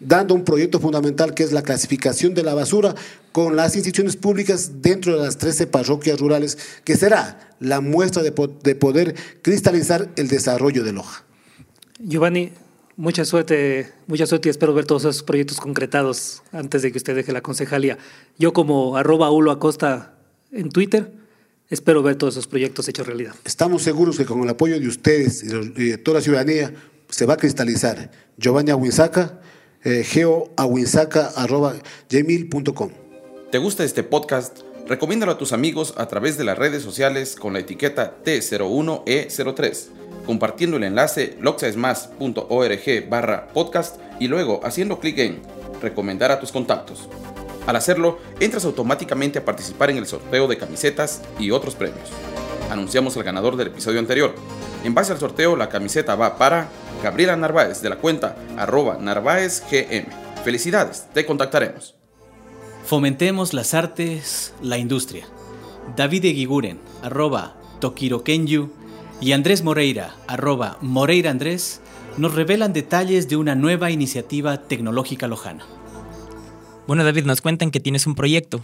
dando 0.00 0.34
un 0.34 0.44
proyecto 0.44 0.80
fundamental 0.80 1.34
que 1.34 1.42
es 1.42 1.52
la 1.52 1.62
clasificación 1.62 2.34
de 2.34 2.42
la 2.42 2.54
basura 2.54 2.94
con 3.32 3.56
las 3.56 3.74
instituciones 3.74 4.16
públicas 4.16 4.82
dentro 4.82 5.16
de 5.16 5.24
las 5.24 5.38
13 5.38 5.66
parroquias 5.66 6.20
rurales, 6.20 6.58
que 6.84 6.96
será 6.96 7.50
la 7.60 7.80
muestra 7.80 8.22
de, 8.22 8.32
poder 8.32 9.14
cristalizar 9.42 10.10
el 10.16 10.28
desarrollo 10.28 10.84
de 10.84 10.92
Loja. 10.92 11.24
Giovanni, 11.98 12.52
mucha 12.96 13.24
suerte, 13.24 13.90
mucha 14.06 14.26
suerte 14.26 14.48
y 14.48 14.50
espero 14.50 14.74
ver 14.74 14.84
todos 14.84 15.02
esos 15.02 15.22
proyectos 15.22 15.58
concretados 15.58 16.42
antes 16.52 16.82
de 16.82 16.92
que 16.92 16.98
usted 16.98 17.14
deje 17.14 17.32
la 17.32 17.40
concejalía. 17.40 17.98
Yo 18.38 18.52
como 18.52 18.96
arroba 18.96 19.30
Ulo 19.30 19.50
Acosta 19.50 20.14
en 20.50 20.70
Twitter, 20.70 21.12
espero 21.70 22.02
ver 22.02 22.16
todos 22.16 22.34
esos 22.34 22.46
proyectos 22.46 22.88
hechos 22.88 23.06
realidad. 23.06 23.34
Estamos 23.44 23.82
seguros 23.82 24.18
que 24.18 24.26
con 24.26 24.42
el 24.42 24.48
apoyo 24.48 24.78
de 24.78 24.88
ustedes 24.88 25.42
y 25.42 25.88
de 25.88 25.98
toda 25.98 26.18
la 26.18 26.22
ciudadanía 26.22 26.74
se 27.08 27.24
va 27.24 27.34
a 27.34 27.36
cristalizar. 27.36 28.10
Giovanni 28.36 28.70
Aguinzaca, 28.70 29.40
eh. 29.84 30.04
¿Te 33.50 33.58
gusta 33.58 33.82
este 33.82 34.04
podcast? 34.04 34.60
Recomiéndalo 34.86 35.32
a 35.32 35.38
tus 35.38 35.52
amigos 35.52 35.94
a 35.96 36.06
través 36.06 36.38
de 36.38 36.44
las 36.44 36.56
redes 36.56 36.84
sociales 36.84 37.34
con 37.34 37.52
la 37.52 37.58
etiqueta 37.58 38.16
T01E03, 38.24 39.86
compartiendo 40.24 40.76
el 40.76 40.84
enlace 40.84 41.36
loxaesmas.org 41.40 43.08
barra 43.08 43.48
podcast 43.48 44.00
y 44.20 44.28
luego 44.28 44.60
haciendo 44.64 45.00
clic 45.00 45.18
en 45.18 45.42
recomendar 45.80 46.30
a 46.30 46.38
tus 46.38 46.52
contactos. 46.52 47.08
Al 47.66 47.74
hacerlo, 47.74 48.18
entras 48.38 48.64
automáticamente 48.64 49.40
a 49.40 49.44
participar 49.44 49.90
en 49.90 49.98
el 49.98 50.06
sorteo 50.06 50.46
de 50.46 50.58
camisetas 50.58 51.22
y 51.40 51.50
otros 51.50 51.74
premios. 51.74 52.08
Anunciamos 52.72 53.14
al 53.18 53.22
ganador 53.22 53.56
del 53.56 53.66
episodio 53.66 53.98
anterior. 53.98 54.34
En 54.82 54.94
base 54.94 55.12
al 55.12 55.18
sorteo, 55.18 55.56
la 55.56 55.68
camiseta 55.68 56.14
va 56.14 56.38
para 56.38 56.70
Gabriela 57.02 57.36
Narváez 57.36 57.82
de 57.82 57.90
la 57.90 57.96
cuenta 57.96 58.34
arroba 58.56 58.96
narváezgm. 58.98 60.06
Felicidades, 60.42 61.06
te 61.12 61.26
contactaremos. 61.26 61.94
Fomentemos 62.86 63.52
las 63.52 63.74
artes, 63.74 64.54
la 64.62 64.78
industria. 64.78 65.26
David 65.96 66.24
Eguiguren, 66.24 66.80
arroba 67.02 67.56
Tokirokenyu, 67.80 68.70
y 69.20 69.32
Andrés 69.32 69.62
Moreira, 69.62 70.16
arroba 70.26 70.78
Moreira 70.80 71.30
Andrés, 71.30 71.82
nos 72.16 72.34
revelan 72.34 72.72
detalles 72.72 73.28
de 73.28 73.36
una 73.36 73.54
nueva 73.54 73.90
iniciativa 73.90 74.62
tecnológica 74.62 75.28
lojana. 75.28 75.66
Bueno, 76.86 77.04
David, 77.04 77.26
nos 77.26 77.42
cuentan 77.42 77.70
que 77.70 77.80
tienes 77.80 78.06
un 78.06 78.14
proyecto. 78.14 78.62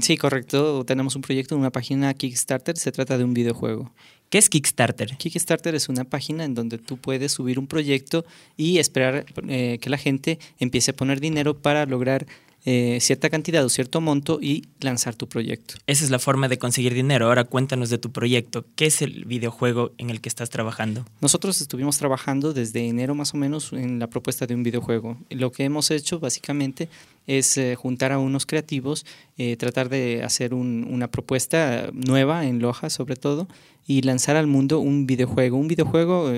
Sí, 0.00 0.16
correcto. 0.16 0.84
Tenemos 0.84 1.14
un 1.14 1.22
proyecto 1.22 1.54
en 1.54 1.60
una 1.60 1.70
página 1.70 2.12
Kickstarter. 2.14 2.76
Se 2.76 2.90
trata 2.90 3.18
de 3.18 3.24
un 3.24 3.34
videojuego. 3.34 3.92
¿Qué 4.28 4.38
es 4.38 4.48
Kickstarter? 4.48 5.16
Kickstarter 5.16 5.74
es 5.74 5.88
una 5.88 6.04
página 6.04 6.44
en 6.44 6.54
donde 6.54 6.78
tú 6.78 6.96
puedes 6.96 7.32
subir 7.32 7.58
un 7.58 7.66
proyecto 7.66 8.24
y 8.56 8.78
esperar 8.78 9.26
eh, 9.48 9.78
que 9.80 9.90
la 9.90 9.98
gente 9.98 10.38
empiece 10.58 10.92
a 10.92 10.96
poner 10.96 11.20
dinero 11.20 11.60
para 11.60 11.86
lograr 11.86 12.26
eh, 12.66 12.98
cierta 13.00 13.30
cantidad 13.30 13.64
o 13.64 13.70
cierto 13.70 14.02
monto 14.02 14.38
y 14.40 14.64
lanzar 14.80 15.14
tu 15.14 15.28
proyecto. 15.28 15.76
Esa 15.86 16.04
es 16.04 16.10
la 16.10 16.18
forma 16.18 16.46
de 16.48 16.58
conseguir 16.58 16.92
dinero. 16.92 17.26
Ahora 17.26 17.44
cuéntanos 17.44 17.88
de 17.88 17.96
tu 17.96 18.12
proyecto. 18.12 18.66
¿Qué 18.76 18.86
es 18.86 19.00
el 19.00 19.24
videojuego 19.24 19.92
en 19.96 20.10
el 20.10 20.20
que 20.20 20.28
estás 20.28 20.50
trabajando? 20.50 21.06
Nosotros 21.22 21.60
estuvimos 21.62 21.96
trabajando 21.96 22.52
desde 22.52 22.86
enero 22.86 23.14
más 23.14 23.32
o 23.32 23.38
menos 23.38 23.72
en 23.72 23.98
la 23.98 24.08
propuesta 24.08 24.46
de 24.46 24.54
un 24.54 24.62
videojuego. 24.62 25.16
Lo 25.30 25.52
que 25.52 25.64
hemos 25.64 25.90
hecho 25.90 26.20
básicamente 26.20 26.90
es 27.26 27.56
eh, 27.56 27.76
juntar 27.76 28.12
a 28.12 28.18
unos 28.18 28.44
creativos, 28.44 29.06
eh, 29.38 29.56
tratar 29.56 29.88
de 29.88 30.22
hacer 30.22 30.52
una 30.52 31.10
propuesta 31.10 31.88
nueva 31.94 32.44
en 32.44 32.60
Loja 32.60 32.90
sobre 32.90 33.16
todo 33.16 33.48
y 33.86 34.02
lanzar 34.02 34.36
al 34.36 34.46
mundo 34.46 34.80
un 34.80 35.06
videojuego. 35.06 35.56
Un 35.56 35.68
videojuego 35.68 36.30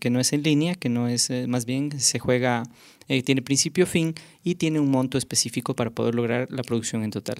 que 0.00 0.10
no 0.10 0.20
es 0.20 0.32
en 0.32 0.42
línea, 0.42 0.74
que 0.74 0.88
no 0.88 1.06
es 1.06 1.30
más 1.46 1.66
bien 1.66 2.00
se 2.00 2.18
juega 2.18 2.64
eh, 3.08 3.22
tiene 3.22 3.42
principio, 3.42 3.86
fin 3.86 4.14
y 4.42 4.56
tiene 4.56 4.80
un 4.80 4.90
monto 4.90 5.18
específico 5.18 5.74
para 5.74 5.90
poder 5.90 6.14
lograr 6.14 6.48
la 6.50 6.62
producción 6.62 7.02
en 7.04 7.10
total. 7.10 7.36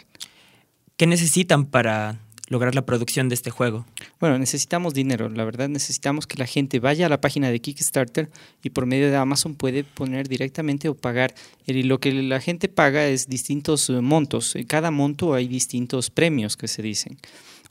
¿Qué 0.97 1.07
necesitan 1.07 1.67
para 1.67 2.21
lograr 2.49 2.75
la 2.75 2.85
producción 2.85 3.29
de 3.29 3.35
este 3.35 3.51
juego? 3.51 3.87
Bueno, 4.21 4.39
necesitamos 4.39 4.95
dinero, 4.95 5.29
la 5.29 5.45
verdad 5.45 5.69
necesitamos 5.69 6.27
que 6.27 6.39
la 6.39 6.47
gente 6.47 6.81
vaya 6.81 7.07
a 7.07 7.09
la 7.09 7.21
página 7.21 7.51
de 7.51 7.61
Kickstarter 7.61 8.31
y 8.63 8.71
por 8.71 8.87
medio 8.87 9.11
de 9.11 9.17
Amazon 9.17 9.55
puede 9.55 9.85
poner 9.85 10.29
directamente 10.29 10.89
o 10.89 10.95
pagar. 10.95 11.35
Y 11.67 11.83
lo 11.83 11.99
que 11.99 12.13
la 12.13 12.41
gente 12.41 12.69
paga 12.69 13.07
es 13.07 13.29
distintos 13.29 13.89
eh, 13.91 14.01
montos. 14.01 14.55
En 14.55 14.67
cada 14.67 14.91
monto 14.91 15.35
hay 15.35 15.49
distintos 15.49 16.11
premios 16.11 16.57
que 16.57 16.69
se 16.69 16.83
dicen 16.83 17.19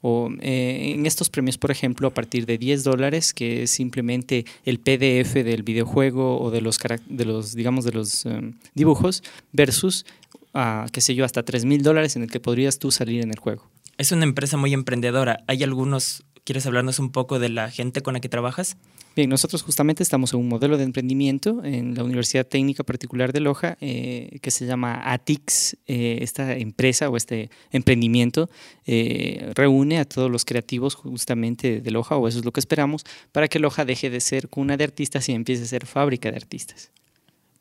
o 0.01 0.29
eh, 0.41 0.93
en 0.95 1.05
estos 1.05 1.29
premios, 1.29 1.57
por 1.57 1.71
ejemplo, 1.71 2.07
a 2.07 2.13
partir 2.13 2.45
de 2.45 2.57
10 2.57 2.83
dólares, 2.83 3.33
que 3.33 3.63
es 3.63 3.71
simplemente 3.71 4.45
el 4.65 4.79
PDF 4.79 5.33
del 5.33 5.63
videojuego 5.63 6.39
o 6.39 6.51
de 6.51 6.61
los, 6.61 6.79
de 7.07 7.25
los 7.25 7.55
digamos, 7.55 7.85
de 7.85 7.91
los 7.91 8.25
em, 8.25 8.53
dibujos, 8.73 9.23
versus, 9.51 10.05
a, 10.53 10.87
qué 10.91 11.01
sé 11.01 11.15
yo, 11.15 11.23
hasta 11.23 11.43
3 11.43 11.65
mil 11.65 11.83
dólares 11.83 12.15
en 12.15 12.23
el 12.23 12.31
que 12.31 12.39
podrías 12.39 12.79
tú 12.79 12.91
salir 12.91 13.21
en 13.21 13.29
el 13.29 13.39
juego. 13.39 13.69
Es 13.97 14.11
una 14.11 14.23
empresa 14.23 14.57
muy 14.57 14.73
emprendedora. 14.73 15.43
¿Hay 15.47 15.63
algunos, 15.63 16.23
quieres 16.43 16.65
hablarnos 16.65 16.99
un 16.99 17.11
poco 17.11 17.39
de 17.39 17.49
la 17.49 17.69
gente 17.69 18.01
con 18.01 18.13
la 18.13 18.19
que 18.19 18.29
trabajas? 18.29 18.77
Bien, 19.13 19.29
nosotros 19.29 19.61
justamente 19.61 20.03
estamos 20.03 20.33
en 20.33 20.39
un 20.39 20.47
modelo 20.47 20.77
de 20.77 20.85
emprendimiento 20.85 21.61
en 21.65 21.95
la 21.95 22.03
Universidad 22.03 22.47
Técnica 22.47 22.85
Particular 22.85 23.33
de 23.33 23.41
Loja 23.41 23.77
eh, 23.81 24.39
que 24.41 24.51
se 24.51 24.65
llama 24.65 25.01
ATIX. 25.03 25.75
Eh, 25.87 26.19
esta 26.21 26.55
empresa 26.55 27.09
o 27.09 27.17
este 27.17 27.49
emprendimiento 27.71 28.49
eh, 28.85 29.51
reúne 29.53 29.99
a 29.99 30.05
todos 30.05 30.31
los 30.31 30.45
creativos 30.45 30.95
justamente 30.95 31.81
de 31.81 31.91
Loja, 31.91 32.15
o 32.15 32.25
eso 32.29 32.39
es 32.39 32.45
lo 32.45 32.53
que 32.53 32.61
esperamos, 32.61 33.03
para 33.33 33.49
que 33.49 33.59
Loja 33.59 33.83
deje 33.83 34.09
de 34.09 34.21
ser 34.21 34.47
cuna 34.47 34.77
de 34.77 34.85
artistas 34.85 35.27
y 35.27 35.33
empiece 35.33 35.63
a 35.63 35.67
ser 35.67 35.85
fábrica 35.85 36.31
de 36.31 36.37
artistas. 36.37 36.91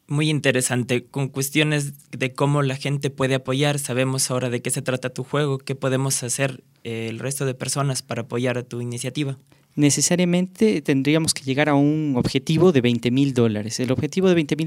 Muy 0.07 0.31
interesante, 0.31 1.05
con 1.07 1.29
cuestiones 1.29 2.11
de 2.11 2.33
cómo 2.33 2.63
la 2.63 2.77
gente 2.77 3.11
puede 3.11 3.37
apoyar. 3.37 3.79
Sabemos 3.81 4.31
ahora 4.31 4.51
de 4.51 4.63
qué 4.63 4.71
se 4.71 4.83
trata 4.83 5.11
tu 5.11 5.25
juego, 5.25 5.59
qué 5.59 5.75
podemos 5.75 6.23
hacer 6.23 6.63
el 6.85 7.19
resto 7.19 7.47
de 7.47 7.55
personas 7.55 8.03
para 8.03 8.23
apoyar 8.23 8.59
a 8.59 8.63
tu 8.63 8.81
iniciativa 8.81 9.37
necesariamente 9.77 10.83
tendríamos 10.83 11.35
que 11.35 11.43
llegar 11.45 11.69
a 11.69 11.75
un 11.75 12.15
objetivo 12.17 12.73
de 12.73 12.81
20 12.81 13.11
mil 13.11 13.35
dólares. 13.35 13.79
El 13.81 13.93
objetivo 13.93 14.29
de 14.29 14.35
20 14.35 14.57
mil 14.57 14.67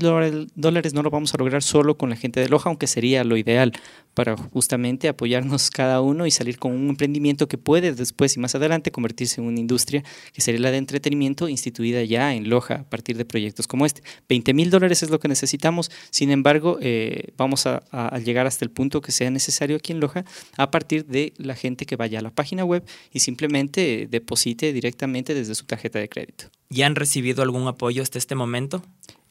dólares 0.56 0.94
no 0.94 1.04
lo 1.04 1.10
vamos 1.10 1.34
a 1.34 1.38
lograr 1.38 1.62
solo 1.62 1.98
con 1.98 2.10
la 2.10 2.16
gente 2.16 2.40
de 2.40 2.50
Loja, 2.50 2.70
aunque 2.70 2.88
sería 2.88 3.24
lo 3.24 3.38
ideal 3.38 3.74
para 4.14 4.38
justamente 4.38 5.08
apoyarnos 5.08 5.72
cada 5.72 6.00
uno 6.02 6.26
y 6.26 6.32
salir 6.32 6.58
con 6.58 6.72
un 6.72 6.90
emprendimiento 6.90 7.48
que 7.48 7.58
puede 7.58 7.94
después 7.94 8.36
y 8.38 8.40
más 8.40 8.56
adelante 8.56 8.92
convertirse 8.92 9.42
en 9.42 9.48
una 9.48 9.60
industria 9.60 10.04
que 10.34 10.42
sería 10.42 10.62
la 10.62 10.72
de 10.72 10.78
entretenimiento 10.78 11.50
instituida 11.50 12.04
ya 12.04 12.34
en 12.34 12.50
Loja 12.50 12.76
a 12.76 12.84
partir 12.84 13.18
de 13.18 13.26
proyectos 13.26 13.68
como 13.68 13.86
este. 13.86 14.04
20 14.30 14.54
mil 14.54 14.70
dólares 14.70 15.04
es 15.04 15.10
lo 15.10 15.20
que 15.20 15.28
necesitamos, 15.28 15.92
sin 16.12 16.32
embargo, 16.32 16.78
eh, 16.82 17.34
vamos 17.38 17.66
a, 17.66 17.84
a, 17.92 18.20
llegar 18.20 18.46
hasta 18.46 18.64
el 18.64 18.72
punto 18.72 19.02
que 19.02 19.12
sea 19.12 19.30
necesario 19.32 19.78
aquí 19.78 19.92
en 19.92 20.00
Loja 20.00 20.24
a 20.58 20.72
partir 20.72 21.06
de 21.06 21.34
la 21.38 21.56
gente 21.56 21.86
que 21.86 21.96
vaya 21.96 22.20
a 22.20 22.22
la 22.22 22.32
página 22.32 22.64
web 22.64 22.84
y 23.12 23.20
simplemente 23.20 24.08
deposite 24.10 24.72
directamente 24.72 24.93
desde 24.96 25.56
su 25.56 25.66
tarjeta 25.66 26.00
de 26.00 26.10
crédito. 26.10 26.46
¿Ya 26.70 26.88
han 26.88 26.96
recibido 26.96 27.44
algún 27.44 27.68
apoyo 27.68 28.02
hasta 28.02 28.18
este 28.18 28.36
momento? 28.36 28.84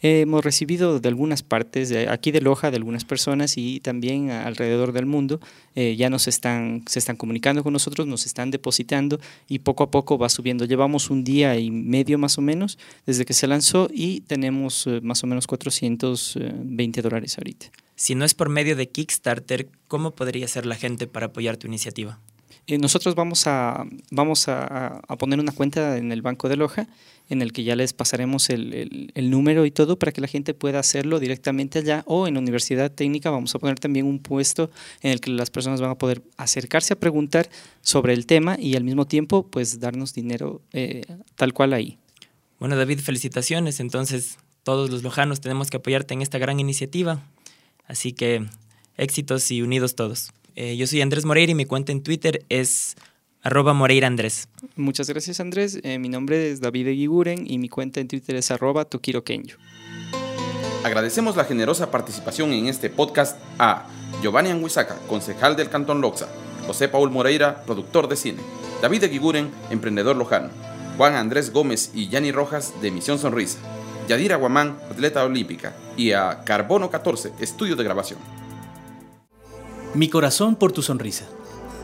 hemos 0.03 0.45
recibido 0.45 0.99
de 0.99 1.09
algunas 1.09 1.43
partes, 1.43 1.89
de 1.89 2.09
aquí 2.09 2.33
de 2.33 2.41
Loja, 2.41 2.71
de 2.71 2.77
algunas 2.77 3.05
personas 3.05 3.57
y 3.57 3.79
también 3.81 4.31
alrededor 4.31 4.93
del 4.93 5.07
mundo, 5.07 5.41
eh, 5.77 5.95
ya 5.97 6.11
nos 6.11 6.27
están, 6.27 6.83
se 6.87 6.99
están 6.99 7.17
comunicando 7.17 7.63
con 7.63 7.73
nosotros, 7.73 8.07
nos 8.07 8.27
están 8.27 8.51
depositando 8.51 9.21
y 9.49 9.61
poco 9.61 9.85
a 9.85 9.91
poco 9.91 10.19
va 10.19 10.29
subiendo. 10.29 10.65
Llevamos 10.65 11.09
un 11.09 11.23
día 11.23 11.57
y 11.57 11.71
medio 11.71 12.19
más 12.19 12.37
o 12.37 12.43
menos 12.43 12.79
desde 13.07 13.25
que 13.25 13.33
se 13.33 13.47
lanzó 13.47 13.89
y 13.93 14.23
tenemos 14.23 14.87
eh, 14.89 15.01
más 15.03 15.23
o 15.23 15.29
menos 15.29 15.47
420 15.47 17.01
dólares 17.01 17.39
ahorita. 17.39 17.71
Si 17.95 18.17
no 18.17 18.25
es 18.25 18.35
por 18.35 18.49
medio 18.49 18.75
de 18.75 18.89
Kickstarter, 18.89 19.69
¿cómo 19.87 20.11
podría 20.17 20.49
ser 20.49 20.67
la 20.67 20.75
gente 20.75 21.07
para 21.07 21.27
apoyar 21.27 21.57
tu 21.57 21.69
iniciativa? 21.69 22.19
Eh, 22.69 22.79
nosotros 22.79 23.15
vamos, 23.17 23.47
a, 23.47 23.85
vamos 24.11 24.47
a, 24.49 25.03
poner 25.19 25.41
una 25.41 25.51
cuenta 25.51 25.99
en 25.99 26.13
el 26.13 26.23
Banco 26.23 26.49
de 26.49 26.57
Loja 26.57 26.87
en 27.29 27.43
el 27.43 27.53
que 27.53 27.65
ya 27.65 27.75
les 27.75 27.93
pasaremos 27.93 28.51
el, 28.51 29.11
el, 29.15 29.31
número 29.31 29.67
y 29.67 29.71
todo 29.71 29.99
para 29.99 30.13
que 30.13 30.21
la 30.21 30.29
gente 30.29 30.55
pueda 30.55 30.79
hacerlo 30.79 31.19
directamente 31.19 31.81
allá 31.81 32.05
o 32.07 32.29
en 32.29 32.35
la 32.35 32.41
Universidad 32.41 32.91
Técnica 32.91 33.31
vamos 33.31 33.55
a 33.55 33.59
poner 33.59 33.81
también 33.81 34.07
un 34.07 34.19
puesto 34.21 34.71
en 35.01 35.13
el 35.13 35.21
que 35.21 35.31
las 35.31 35.51
personas 35.51 35.81
van 35.81 35.91
a 35.91 35.99
poder 35.99 36.23
acercarse 36.37 36.93
a 36.93 37.01
preguntar 37.01 37.49
sobre 37.81 38.13
el 38.13 38.27
tema 38.27 38.57
y 38.59 38.77
al 38.77 38.85
mismo 38.85 39.07
tiempo 39.07 39.47
pues 39.47 39.81
darnos 39.81 40.15
dinero 40.15 40.61
eh, 40.73 41.03
tal 41.37 41.53
cual 41.53 41.73
ahí. 41.73 41.99
Bueno 42.61 42.77
David, 42.77 43.01
felicitaciones. 43.01 43.81
Entonces 43.81 44.39
todos 44.63 44.89
los 44.91 45.03
lojanos 45.03 45.41
tenemos 45.41 45.69
que 45.69 45.79
apoyarte 45.79 46.15
en 46.15 46.23
esta 46.23 46.39
gran 46.39 46.61
iniciativa. 46.61 47.23
Así 47.87 48.13
que 48.13 48.47
éxitos 48.97 49.51
y 49.51 49.63
unidos 49.63 49.97
todos. 49.97 50.33
Eh, 50.57 50.77
yo 50.77 50.87
soy 50.87 51.01
Andrés 51.01 51.25
Moreira 51.25 51.53
y 51.53 51.55
mi 51.55 51.65
cuenta 51.65 51.93
en 51.93 52.03
Twitter 52.03 52.45
es 52.49 52.97
arroba 53.43 53.73
Moreira 53.73 54.07
Andrés. 54.07 54.49
Muchas 54.77 55.09
gracias 55.09 55.41
Andrés. 55.41 55.81
Eh, 55.83 55.99
mi 55.99 56.09
nombre 56.09 56.51
es 56.51 56.61
David 56.61 56.89
Eguiguren 56.89 57.51
y 57.51 57.59
mi 57.59 57.69
cuenta 57.69 58.01
en 58.01 58.09
Twitter 58.09 58.37
es 58.37 58.51
arroba 58.51 58.87
Agradecemos 60.85 61.37
la 61.37 61.45
generosa 61.45 61.91
participación 61.91 62.53
en 62.53 62.67
este 62.67 62.91
podcast 62.91 63.39
a 63.59 63.89
Giovanni 64.21 64.51
Anguizaca, 64.51 64.97
concejal 65.09 65.57
del 65.57 65.71
Cantón 65.71 66.01
Loxa, 66.01 66.29
José 66.67 66.89
Paul 66.89 67.11
Moreira, 67.11 67.63
productor 67.65 68.09
de 68.09 68.17
cine, 68.17 68.43
David 68.81 69.05
Eguiguren, 69.05 69.51
emprendedor 69.71 70.17
lojano, 70.17 70.51
Juan 70.97 71.15
Andrés 71.15 71.53
Gómez 71.53 71.93
y 71.95 72.09
Yanni 72.09 72.33
Rojas 72.33 72.75
de 72.83 72.91
Misión 72.91 73.19
Sonrisa, 73.19 73.59
Yadira 74.09 74.37
Guamán, 74.37 74.77
atleta 74.91 75.25
olímpica, 75.25 75.73
y 75.97 76.13
a 76.13 76.43
Carbono 76.45 76.91
14, 76.91 77.33
estudio 77.39 77.77
de 77.77 77.85
grabación. 77.85 78.42
Mi 79.95 80.09
corazón 80.09 80.57
por 80.57 80.73
tu 80.73 80.81
sonrisa. 80.81 81.27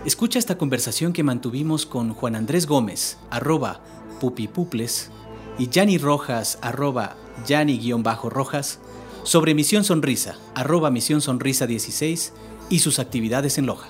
Escucha 0.06 0.38
esta 0.38 0.56
conversación 0.56 1.12
que 1.12 1.22
mantuvimos 1.22 1.84
con 1.84 2.14
Juan 2.14 2.36
Andrés 2.36 2.66
Gómez, 2.66 3.18
arroba 3.28 3.82
pupipuples, 4.18 5.10
y 5.58 5.68
Yanni 5.68 5.98
Rojas, 5.98 6.58
arroba 6.62 7.16
Yanni-Rojas, 7.46 8.80
sobre 9.24 9.52
Misión 9.52 9.84
Sonrisa, 9.84 10.38
arroba 10.54 10.90
Misión 10.90 11.20
Sonrisa 11.20 11.66
16, 11.66 12.32
y 12.70 12.78
sus 12.78 12.98
actividades 12.98 13.58
en 13.58 13.66
Loja. 13.66 13.88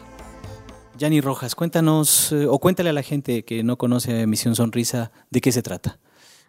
Yanni 0.98 1.20
Rojas, 1.20 1.54
cuéntanos, 1.54 2.32
eh, 2.32 2.46
o 2.46 2.58
cuéntale 2.58 2.90
a 2.90 2.94
la 2.94 3.04
gente 3.04 3.44
que 3.44 3.62
no 3.62 3.78
conoce 3.78 4.26
Misión 4.26 4.56
Sonrisa, 4.56 5.12
de 5.30 5.40
qué 5.40 5.52
se 5.52 5.62
trata. 5.62 6.00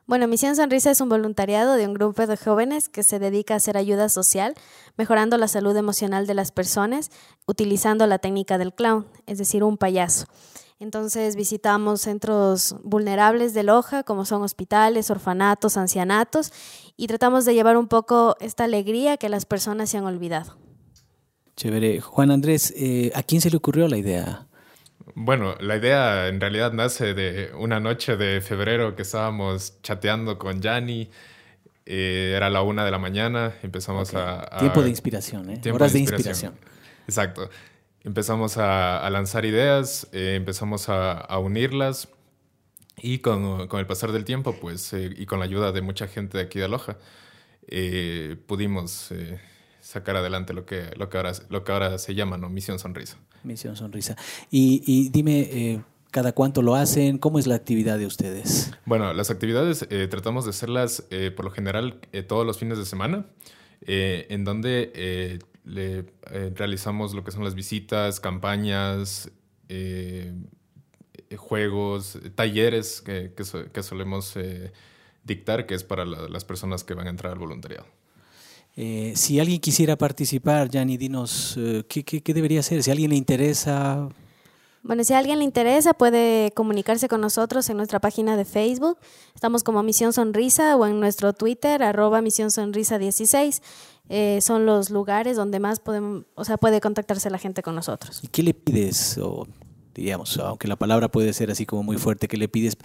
Bueno, 0.10 0.28
Misión 0.28 0.56
Sonrisa 0.56 0.90
es 0.90 1.02
un 1.02 1.10
voluntariado 1.10 1.76
de 1.76 1.86
un 1.86 1.94
grupo 1.94 2.26
de 2.26 2.36
jóvenes 2.36 2.90
que 2.90 3.04
se 3.04 3.20
dedica 3.20 3.54
a 3.54 3.58
hacer 3.58 3.78
ayuda 3.78 4.10
social, 4.10 4.56
mejorando 4.98 5.38
la 5.38 5.48
salud 5.48 5.78
emocional 5.78 6.26
de 6.26 6.34
las 6.34 6.52
personas, 6.52 7.12
utilizando 7.46 8.08
la 8.08 8.18
técnica 8.18 8.58
del 8.58 8.74
clown, 8.74 9.06
es 9.28 9.38
decir, 9.38 9.64
un 9.64 9.78
payaso. 9.78 10.26
Entonces 10.80 11.36
visitamos 11.36 12.02
centros 12.02 12.76
vulnerables 12.84 13.54
de 13.54 13.62
Loja, 13.62 14.02
como 14.02 14.26
son 14.26 14.42
hospitales, 14.42 15.12
orfanatos, 15.12 15.78
ancianatos, 15.78 16.54
y 16.98 17.06
tratamos 17.06 17.46
de 17.46 17.54
llevar 17.54 17.78
un 17.78 17.88
poco 17.88 18.36
esta 18.40 18.64
alegría 18.64 19.18
que 19.18 19.30
las 19.30 19.46
personas 19.46 19.92
se 19.92 20.00
han 20.00 20.06
olvidado. 20.06 20.58
Chévere. 21.56 22.02
Juan 22.02 22.32
Andrés, 22.32 22.74
eh, 22.76 23.12
¿a 23.14 23.22
quién 23.22 23.42
se 23.42 23.52
le 23.52 23.58
ocurrió 23.58 23.88
la 23.88 23.98
idea? 23.98 24.49
Bueno, 25.16 25.56
la 25.60 25.78
idea 25.78 26.28
en 26.28 26.40
realidad 26.40 26.74
nace 26.74 27.14
de 27.14 27.52
una 27.58 27.80
noche 27.80 28.18
de 28.18 28.42
febrero 28.42 28.96
que 28.96 29.02
estábamos 29.02 29.82
chateando 29.82 30.38
con 30.38 30.62
Yanni. 30.62 31.10
Eh, 31.86 32.34
era 32.36 32.50
la 32.50 32.62
una 32.62 32.86
de 32.86 32.92
la 32.92 33.00
mañana, 33.00 33.56
empezamos 33.64 34.14
a, 34.14 34.58
Tiempo 34.60 34.84
de 34.84 34.90
inspiración, 34.90 35.50
¿eh? 35.50 35.72
Horas 35.72 35.94
de 35.94 36.00
inspiración. 36.00 36.54
Exacto. 37.08 37.50
Empezamos 38.04 38.58
a, 38.58 39.10
lanzar 39.10 39.44
ideas, 39.46 40.08
eh, 40.12 40.36
empezamos 40.36 40.88
a, 40.88 41.38
unirlas 41.40 42.10
y 43.02 43.20
con, 43.20 43.68
el 43.72 43.88
pasar 43.88 44.12
del 44.12 44.24
tiempo, 44.24 44.56
pues, 44.62 44.94
eh, 44.94 45.10
y 45.18 45.26
con 45.26 45.40
la 45.40 45.46
ayuda 45.46 45.72
de 45.72 45.82
mucha 45.82 46.08
gente 46.08 46.38
de 46.38 46.44
aquí 46.44 46.60
de 46.60 46.66
Aloha, 46.66 46.98
pudimos 48.46 49.12
sacar 49.90 50.16
adelante 50.16 50.54
lo 50.54 50.68
que, 50.68 50.92
lo 50.98 51.10
que, 51.10 51.18
ahora, 51.18 51.32
lo 51.50 51.64
que 51.64 51.72
ahora 51.72 51.98
se 51.98 52.14
llama 52.14 52.38
¿no? 52.38 52.48
Misión 52.48 52.78
Sonrisa. 52.78 53.18
Misión 53.44 53.76
Sonrisa. 53.76 54.16
Y, 54.52 55.10
dime, 55.10 55.40
eh, 55.40 55.82
¿cada 56.12 56.32
cuánto 56.32 56.62
lo 56.62 56.76
hacen? 56.76 57.18
¿Cómo 57.18 57.40
es 57.40 57.48
la 57.48 57.56
actividad 57.56 57.98
de 57.98 58.06
ustedes? 58.06 58.72
Bueno, 58.86 59.12
las 59.14 59.32
actividades 59.32 59.88
eh, 59.90 60.08
tratamos 60.08 60.44
de 60.44 60.52
hacerlas 60.52 61.06
eh, 61.10 61.32
por 61.32 61.46
lo 61.46 61.50
general 61.50 62.02
todos 62.28 62.46
los 62.46 62.60
fines 62.60 62.78
de 62.78 62.86
semana, 62.86 63.26
en 63.82 64.44
donde 64.44 65.40
le, 65.66 66.06
realizamos 66.54 67.16
lo 67.16 67.24
que 67.24 67.32
son 67.32 67.44
las 67.44 67.56
visitas, 67.56 68.20
campañas, 68.20 69.32
juegos, 71.36 72.20
talleres 72.36 73.02
que, 73.02 73.34
que, 73.36 73.84
solemos 73.84 74.38
dictar, 75.24 75.66
que 75.66 75.74
es 75.74 75.84
para 75.84 76.06
las 76.06 76.46
personas 76.46 76.84
que 76.84 76.94
van 76.94 77.08
a 77.08 77.10
entrar 77.10 77.34
al 77.34 77.40
voluntariado. 77.40 77.88
Eh, 78.76 79.14
si 79.16 79.40
alguien 79.40 79.60
quisiera 79.60 79.98
participar, 79.98 80.70
Yanni, 80.70 80.98
dinos, 80.98 81.56
eh, 81.58 81.84
¿qué, 81.88 82.04
¿qué, 82.04 82.34
debería 82.34 82.62
hacer? 82.62 82.84
Si 82.84 82.90
a 82.90 82.94
alguien 82.94 83.12
le 83.12 83.18
interesa... 83.18 84.10
Bueno, 84.82 85.04
si 85.04 85.14
a 85.14 85.18
alguien 85.18 85.40
le 85.40 85.44
interesa, 85.44 85.94
puede 85.94 86.52
comunicarse 86.56 87.10
con 87.10 87.20
nosotros 87.20 87.70
en 87.70 87.76
nuestra 87.76 88.00
página 88.00 88.38
de 88.38 88.46
Facebook. 88.46 88.98
Estamos 89.36 89.64
como 89.64 89.84
Misión 89.84 90.14
Sonrisa 90.14 90.78
o 90.78 90.86
en 90.86 91.02
nuestro 91.02 91.34
Twitter, 91.34 91.84
arroba 91.84 92.22
Misión 92.22 92.50
Sonrisa 92.50 92.98
16. 92.98 93.62
Eh, 94.08 94.40
son 94.42 94.66
los 94.66 94.90
lugares 94.90 95.36
donde 95.36 95.60
más 95.60 95.82
podemos, 95.82 96.24
o 96.36 96.46
sea, 96.46 96.58
puede 96.58 96.80
contactarse 96.80 97.30
la 97.30 97.38
gente 97.38 97.62
con 97.62 97.76
nosotros. 97.76 98.22
¿Y 98.24 98.28
qué 98.28 98.42
le 98.42 98.54
pides? 98.54 99.18
O 99.18 99.46
diríamos, 100.00 100.38
aunque 100.38 100.68
la 100.68 100.78
palabra 100.78 101.10
puede 101.10 101.34
ser 101.34 101.52
así 101.52 101.66
como 101.66 101.84
muy 101.84 101.98
fuerte, 101.98 102.28
que 102.28 102.38
le 102.38 102.48
pides, 102.48 102.78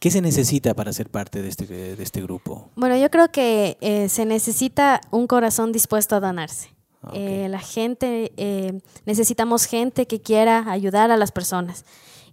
¿qué 0.00 0.10
se 0.10 0.20
necesita 0.20 0.74
para 0.74 0.92
ser 0.92 1.08
parte 1.08 1.40
de 1.40 1.48
este, 1.48 1.66
de 1.66 2.02
este 2.02 2.20
grupo? 2.22 2.70
Bueno, 2.74 2.96
yo 2.96 3.08
creo 3.10 3.30
que 3.30 3.78
eh, 3.80 4.08
se 4.08 4.26
necesita 4.26 5.00
un 5.10 5.26
corazón 5.26 5.72
dispuesto 5.72 6.16
a 6.16 6.20
donarse. 6.20 6.70
Eh, 7.12 7.46
la 7.48 7.60
gente, 7.60 8.32
eh, 8.36 8.80
necesitamos 9.04 9.66
gente 9.66 10.06
que 10.06 10.20
quiera 10.20 10.68
ayudar 10.68 11.12
a 11.12 11.16
las 11.16 11.30
personas, 11.30 11.84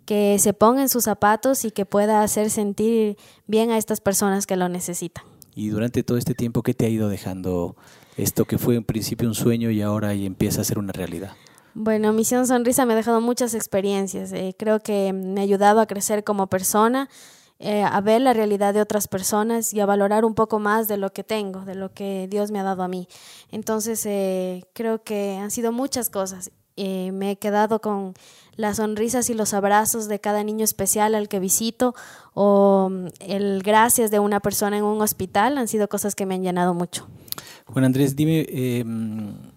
que 0.06 0.39
se 0.39 0.54
ponga 0.54 0.82
en 0.82 0.89
sus 0.89 1.04
zapatos 1.04 1.63
y 1.63 1.69
que 1.69 1.86
pueda 1.86 2.24
hacer 2.24 2.50
sentir 2.50 3.17
bien 3.46 3.69
a 3.69 3.78
estas 3.78 4.02
personas 4.02 4.48
que 4.48 4.56
lo 4.56 4.67
necesitan. 4.69 5.24
Y 5.54 5.67
durante 5.67 6.02
todo 6.02 6.17
este 6.17 6.34
tiempo, 6.34 6.63
¿qué 6.63 6.74
te 6.74 6.88
ha 6.88 6.89
ido 6.89 7.08
dejando 7.08 7.76
esto 8.17 8.46
que 8.46 8.58
fue 8.58 8.76
en 8.76 8.84
principio 8.84 9.28
un 9.28 9.36
sueño 9.36 9.69
y 9.69 9.84
ahora 9.84 10.13
empieza 10.13 10.62
a 10.62 10.63
ser 10.63 10.80
una 10.80 10.91
realidad? 10.91 11.34
Bueno, 11.75 12.13
Misión 12.13 12.45
Sonrisa 12.45 12.86
me 12.86 12.93
ha 12.93 12.95
dejado 12.95 13.19
muchas 13.19 13.55
experiencias. 13.55 14.31
Eh, 14.31 14.55
creo 14.57 14.79
que 14.79 15.12
me 15.12 15.41
ha 15.41 15.43
ayudado 15.43 15.79
a 15.79 15.88
crecer 15.88 16.23
como 16.23 16.47
persona, 16.47 17.09
eh, 17.59 17.81
a 17.83 17.99
ver 18.01 18.21
la 18.21 18.33
realidad 18.33 18.75
de 18.75 18.81
otras 18.81 19.07
personas 19.07 19.73
y 19.73 19.79
a 19.79 19.86
valorar 19.88 20.23
un 20.23 20.36
poco 20.36 20.59
más 20.59 20.88
de 20.88 20.97
lo 20.97 21.12
que 21.12 21.23
tengo, 21.23 21.65
de 21.65 21.75
lo 21.75 21.91
que 21.91 22.27
Dios 22.29 22.51
me 22.51 22.59
ha 22.59 22.63
dado 22.63 22.83
a 22.83 22.88
mí. 22.88 23.07
Entonces, 23.49 24.05
eh, 24.05 24.63
creo 24.73 25.03
que 25.03 25.38
han 25.38 25.49
sido 25.49 25.71
muchas 25.71 26.09
cosas. 26.09 26.51
me 26.75 27.31
he 27.31 27.36
quedado 27.38 27.79
con 27.81 28.13
las 28.55 28.77
sonrisas 28.77 29.29
y 29.29 29.36
los 29.36 29.53
abrazos 29.53 30.07
de 30.07 30.19
cada 30.19 30.43
niño 30.43 30.63
especial 30.63 31.13
al 31.13 31.27
que 31.27 31.39
visito 31.39 31.93
o 32.33 32.89
mm, 32.91 33.07
el 33.19 33.62
gracias 33.63 34.09
de 34.09 34.17
una 34.19 34.39
persona 34.39 34.77
en 34.77 34.83
un 34.83 35.01
hospital 35.01 35.57
han 35.59 35.67
sido 35.67 35.88
cosas 35.88 36.15
que 36.15 36.25
me 36.25 36.36
han 36.36 36.43
llenado 36.43 36.73
mucho. 36.73 37.07
Juan 37.65 37.86
Andrés, 37.86 38.15
dime, 38.15 38.45
em, 38.49 39.52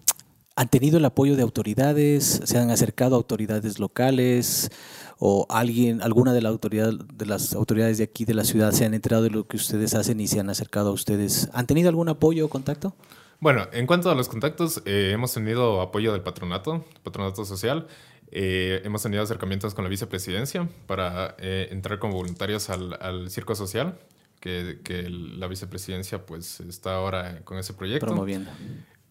¿Han 0.57 0.69
tenido 0.69 0.97
el 0.97 1.05
apoyo 1.05 1.35
de 1.35 1.43
autoridades? 1.43 2.41
¿Se 2.43 2.57
han 2.57 2.71
acercado 2.71 3.13
a 3.13 3.17
autoridades 3.17 3.77
locales? 3.77 4.71
¿O 5.19 5.45
alguien, 5.49 6.01
alguna 6.01 6.33
de, 6.33 6.41
la 6.41 6.49
autoridad, 6.49 6.93
de 6.93 7.25
las 7.27 7.53
autoridades 7.53 7.99
de 7.99 8.05
aquí 8.05 8.25
de 8.25 8.33
la 8.33 8.43
ciudad 8.43 8.71
se 8.71 8.83
han 8.83 8.95
enterado 8.95 9.21
de 9.21 9.29
lo 9.29 9.47
que 9.47 9.55
ustedes 9.55 9.93
hacen 9.93 10.19
y 10.19 10.25
se 10.25 10.39
han 10.39 10.49
acercado 10.49 10.89
a 10.89 10.93
ustedes? 10.93 11.47
¿Han 11.53 11.67
tenido 11.67 11.89
algún 11.89 12.09
apoyo 12.09 12.47
o 12.47 12.49
contacto? 12.49 12.95
Bueno, 13.39 13.67
en 13.71 13.85
cuanto 13.85 14.09
a 14.09 14.15
los 14.15 14.29
contactos, 14.29 14.81
eh, 14.85 15.11
hemos 15.13 15.31
tenido 15.31 15.79
apoyo 15.79 16.11
del 16.11 16.21
patronato, 16.21 16.83
patronato 17.03 17.45
social. 17.45 17.85
Eh, 18.31 18.81
hemos 18.83 19.03
tenido 19.03 19.21
acercamientos 19.21 19.75
con 19.75 19.83
la 19.83 19.91
vicepresidencia 19.91 20.67
para 20.87 21.35
eh, 21.37 21.67
entrar 21.69 21.99
como 21.99 22.15
voluntarios 22.15 22.71
al, 22.71 22.97
al 22.99 23.29
circo 23.29 23.53
social, 23.53 23.99
que, 24.39 24.79
que, 24.83 25.07
la 25.07 25.45
vicepresidencia 25.45 26.25
pues 26.25 26.61
está 26.61 26.95
ahora 26.95 27.41
con 27.43 27.59
ese 27.59 27.75
proyecto. 27.75 28.07
Promoviendo. 28.07 28.49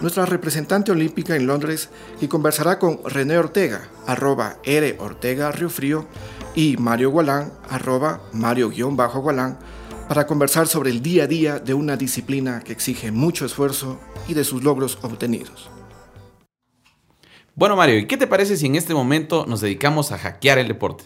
nuestra 0.01 0.25
representante 0.25 0.91
olímpica 0.91 1.36
en 1.36 1.47
Londres, 1.47 1.89
y 2.21 2.27
conversará 2.27 2.79
con 2.79 2.99
René 3.05 3.38
Ortega, 3.38 3.89
arroba 4.05 4.58
R 4.63 4.97
Ortega 4.99 5.51
Río 5.51 5.69
Frío, 5.69 6.08
y 6.55 6.77
Mario 6.77 7.12
Gualán, 7.12 7.51
arroba 7.69 8.21
Mario-Gualán, 8.31 9.60
para 10.08 10.27
conversar 10.27 10.67
sobre 10.67 10.91
el 10.91 11.01
día 11.01 11.23
a 11.23 11.27
día 11.27 11.60
de 11.60 11.73
una 11.73 11.97
disciplina 11.97 12.62
que 12.62 12.71
exige 12.71 13.12
mucho 13.12 13.45
esfuerzo 13.45 13.99
y 14.27 14.34
de 14.34 14.43
sus 14.43 14.63
logros 14.63 14.97
obtenidos. 15.01 15.69
Bueno 17.55 17.75
Mario, 17.75 17.97
¿y 17.97 18.05
qué 18.05 18.17
te 18.17 18.27
parece 18.27 18.58
si 18.58 18.65
en 18.65 18.75
este 18.75 18.93
momento 18.93 19.45
nos 19.47 19.62
dedicamos 19.62 20.12
a 20.12 20.17
hackear 20.17 20.58
el 20.60 20.67
deporte? 20.67 21.05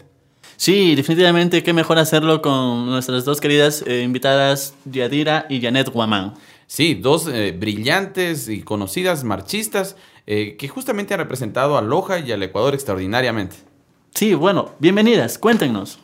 Sí, 0.56 0.94
definitivamente, 0.94 1.62
qué 1.62 1.72
mejor 1.72 1.98
hacerlo 1.98 2.42
con 2.42 2.86
nuestras 2.86 3.24
dos 3.24 3.40
queridas 3.40 3.82
eh, 3.86 4.02
invitadas, 4.02 4.74
Yadira 4.84 5.46
y 5.48 5.62
Janet 5.62 5.88
Guamán. 5.88 6.34
Sí, 6.70 6.94
dos 6.94 7.26
eh, 7.26 7.50
brillantes 7.50 8.48
y 8.48 8.62
conocidas 8.62 9.24
marchistas 9.24 9.96
eh, 10.28 10.54
que 10.56 10.68
justamente 10.68 11.12
han 11.12 11.18
representado 11.18 11.76
a 11.76 11.82
Loja 11.82 12.20
y 12.20 12.30
al 12.30 12.44
Ecuador 12.44 12.74
extraordinariamente. 12.74 13.56
Sí, 14.14 14.34
bueno, 14.34 14.70
bienvenidas, 14.78 15.36
cuéntenos. 15.36 15.98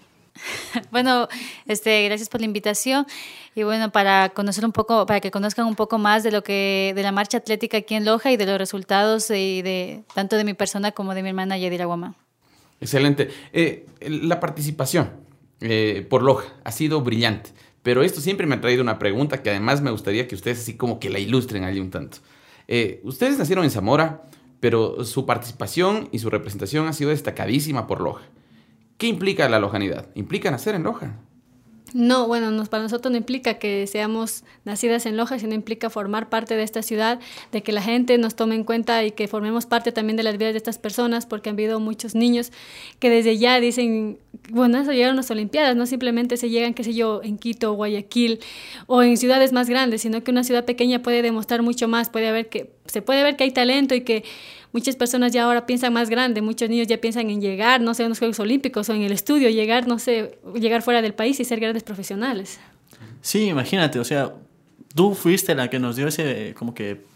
bueno, 0.90 1.28
este, 1.66 2.04
gracias 2.04 2.28
por 2.28 2.42
la 2.42 2.44
invitación 2.44 3.06
y 3.54 3.62
bueno, 3.62 3.90
para 3.90 4.28
conocer 4.28 4.66
un 4.66 4.72
poco, 4.72 5.06
para 5.06 5.20
que 5.20 5.30
conozcan 5.30 5.64
un 5.64 5.76
poco 5.76 5.96
más 5.96 6.24
de 6.24 6.30
lo 6.30 6.44
que, 6.44 6.92
de 6.94 7.02
la 7.02 7.10
marcha 7.10 7.38
atlética 7.38 7.78
aquí 7.78 7.94
en 7.94 8.04
Loja 8.04 8.30
y 8.30 8.36
de 8.36 8.44
los 8.44 8.58
resultados 8.58 9.28
de, 9.28 9.62
de 9.64 10.04
tanto 10.14 10.36
de 10.36 10.44
mi 10.44 10.52
persona 10.52 10.92
como 10.92 11.14
de 11.14 11.22
mi 11.22 11.30
hermana 11.30 11.56
Yadira 11.56 11.86
Guamán. 11.86 12.16
Excelente. 12.82 13.30
Eh, 13.54 13.86
la 14.02 14.40
participación 14.40 15.30
por 16.10 16.22
Loja 16.22 16.54
ha 16.64 16.72
sido 16.72 17.00
brillante. 17.00 17.50
Pero 17.82 18.02
esto 18.02 18.20
siempre 18.20 18.46
me 18.46 18.56
ha 18.56 18.60
traído 18.60 18.82
una 18.82 18.98
pregunta 18.98 19.42
que 19.42 19.50
además 19.50 19.80
me 19.80 19.90
gustaría 19.90 20.28
que 20.28 20.34
ustedes 20.34 20.60
así 20.60 20.74
como 20.74 21.00
que 21.00 21.10
la 21.10 21.18
ilustren 21.18 21.64
allí 21.64 21.80
un 21.80 21.90
tanto. 21.90 22.18
Eh, 22.68 23.00
ustedes 23.04 23.38
nacieron 23.38 23.64
en 23.64 23.70
Zamora, 23.70 24.22
pero 24.60 25.04
su 25.04 25.26
participación 25.26 26.08
y 26.12 26.18
su 26.18 26.30
representación 26.30 26.86
ha 26.86 26.92
sido 26.92 27.10
destacadísima 27.10 27.86
por 27.86 28.00
Loja. 28.00 28.24
¿Qué 28.98 29.06
implica 29.06 29.48
la 29.48 29.58
lojanidad? 29.58 30.08
Implica 30.14 30.50
nacer 30.50 30.74
en 30.74 30.82
Loja. 30.82 31.16
No, 31.92 32.28
bueno, 32.28 32.64
para 32.66 32.82
nosotros 32.82 33.10
no 33.10 33.18
implica 33.18 33.54
que 33.54 33.86
seamos 33.86 34.44
nacidas 34.64 35.06
en 35.06 35.16
Loja, 35.16 35.38
sino 35.38 35.54
implica 35.54 35.90
formar 35.90 36.28
parte 36.28 36.56
de 36.56 36.62
esta 36.62 36.82
ciudad, 36.82 37.18
de 37.50 37.62
que 37.62 37.72
la 37.72 37.82
gente 37.82 38.16
nos 38.18 38.36
tome 38.36 38.54
en 38.54 38.64
cuenta 38.64 39.02
y 39.04 39.10
que 39.10 39.26
formemos 39.26 39.66
parte 39.66 39.90
también 39.90 40.16
de 40.16 40.22
las 40.22 40.38
vidas 40.38 40.52
de 40.52 40.58
estas 40.58 40.78
personas, 40.78 41.26
porque 41.26 41.50
han 41.50 41.56
habido 41.56 41.80
muchos 41.80 42.14
niños 42.14 42.52
que 43.00 43.10
desde 43.10 43.38
ya 43.38 43.58
dicen, 43.58 44.18
bueno, 44.52 44.78
eso 44.78 44.92
llegaron 44.92 45.16
las 45.16 45.30
Olimpiadas, 45.30 45.76
no 45.76 45.86
simplemente 45.86 46.36
se 46.36 46.50
llegan, 46.50 46.74
qué 46.74 46.84
sé 46.84 46.94
yo, 46.94 47.20
en 47.22 47.38
Quito, 47.38 47.72
Guayaquil 47.72 48.40
o 48.86 49.02
en 49.02 49.16
ciudades 49.16 49.52
más 49.52 49.68
grandes, 49.68 50.02
sino 50.02 50.22
que 50.22 50.30
una 50.30 50.44
ciudad 50.44 50.64
pequeña 50.64 51.02
puede 51.02 51.22
demostrar 51.22 51.62
mucho 51.62 51.88
más, 51.88 52.10
puede 52.10 52.28
haber 52.28 52.48
que, 52.48 52.72
se 52.86 53.02
puede 53.02 53.22
ver 53.22 53.36
que 53.36 53.44
hay 53.44 53.50
talento 53.50 53.94
y 53.94 54.02
que 54.02 54.24
muchas 54.72 54.96
personas 54.96 55.32
ya 55.32 55.44
ahora 55.44 55.66
piensan 55.66 55.92
más 55.92 56.10
grande, 56.10 56.42
muchos 56.42 56.68
niños 56.68 56.86
ya 56.86 56.98
piensan 57.00 57.30
en 57.30 57.40
llegar, 57.40 57.80
no 57.80 57.94
sé, 57.94 58.04
a 58.04 58.08
los 58.08 58.18
Juegos 58.18 58.40
Olímpicos 58.40 58.88
o 58.88 58.94
en 58.94 59.02
el 59.02 59.12
estudio, 59.12 59.48
llegar, 59.50 59.86
no 59.86 59.98
sé, 59.98 60.38
llegar 60.54 60.82
fuera 60.82 61.02
del 61.02 61.14
país 61.14 61.40
y 61.40 61.44
ser 61.44 61.60
grandes 61.60 61.82
profesionales. 61.82 62.60
Sí, 63.22 63.46
imagínate, 63.46 63.98
o 63.98 64.04
sea, 64.04 64.32
tú 64.94 65.14
fuiste 65.14 65.54
la 65.54 65.68
que 65.68 65.78
nos 65.78 65.96
dio 65.96 66.08
ese, 66.08 66.54
como 66.58 66.74
que, 66.74 67.08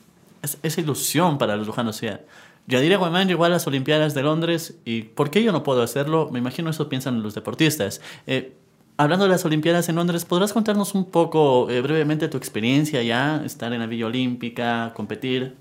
esa 0.63 0.81
ilusión 0.81 1.39
para 1.39 1.57
los 1.57 1.67
lujanos, 1.67 1.97
o 1.97 1.99
sea, 1.99 2.21
Yadira 2.67 2.97
Guamán 2.97 3.29
llegó 3.29 3.45
a 3.45 3.49
las 3.49 3.67
Olimpiadas 3.67 4.15
de 4.15 4.23
Londres 4.23 4.79
y 4.85 5.03
¿por 5.03 5.31
qué 5.31 5.43
yo 5.43 5.53
no 5.53 5.63
puedo 5.63 5.83
hacerlo? 5.83 6.31
Me 6.33 6.39
imagino 6.39 6.71
eso 6.71 6.89
piensan 6.89 7.23
los 7.23 7.35
deportistas. 7.35 8.01
Eh, 8.27 8.55
hablando 8.97 9.27
de 9.27 9.31
las 9.31 9.45
Olimpiadas 9.45 9.89
en 9.89 9.97
Londres, 9.97 10.25
¿podrás 10.25 10.53
contarnos 10.53 10.95
un 10.95 11.05
poco 11.05 11.69
eh, 11.69 11.83
brevemente 11.83 12.29
tu 12.29 12.39
experiencia 12.39 13.03
ya, 13.03 13.43
estar 13.45 13.73
en 13.73 13.81
la 13.81 13.87
Villa 13.87 14.07
Olímpica, 14.07 14.93
competir? 14.95 15.57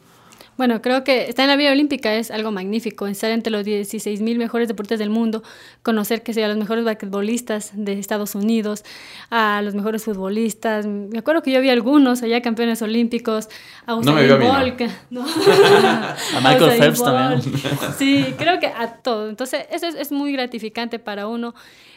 Bueno, 0.58 0.82
creo 0.82 1.04
que 1.04 1.30
estar 1.30 1.44
en 1.44 1.50
la 1.50 1.56
Vía 1.56 1.72
Olímpica 1.72 2.14
es 2.16 2.30
algo 2.30 2.52
magnífico, 2.52 3.08
estar 3.08 3.32
entre 3.32 3.52
los 3.52 3.66
16 3.66 4.22
mil 4.22 4.38
mejores 4.38 4.68
deportes 4.68 5.00
del 5.00 5.10
mundo, 5.10 5.44
conocer 5.82 6.22
que 6.22 6.34
sea 6.34 6.48
los 6.48 6.58
mejores 6.58 6.86
basquetbolistas 6.86 7.72
de 7.74 7.94
Estados 7.94 8.36
Unidos, 8.36 8.84
a 9.30 9.62
los 9.64 9.74
mejores 9.74 10.04
futbolistas. 10.04 10.86
Me 10.86 11.18
acuerdo 11.18 11.42
que 11.42 11.52
yo 11.52 11.62
vi 11.62 11.70
algunos 11.70 12.22
allá 12.22 12.42
campeones 12.42 12.82
olímpicos, 12.82 13.50
a 13.86 13.96
Usain 13.96 14.28
no 14.28 14.40
Bolt, 14.40 14.82
no. 15.10 15.22
a 16.36 16.42
Michael 16.42 16.80
Phelps 16.80 17.04
también. 17.04 17.42
Sí, 17.98 18.34
creo 18.38 18.60
que 18.60 18.68
a 18.68 18.96
todo. 19.02 19.30
Entonces, 19.30 19.66
eso 19.72 19.88
es, 19.88 19.96
es 19.96 20.12
muy 20.12 20.34
gratificante 20.34 21.00
para 21.00 21.28
uno. 21.28 21.56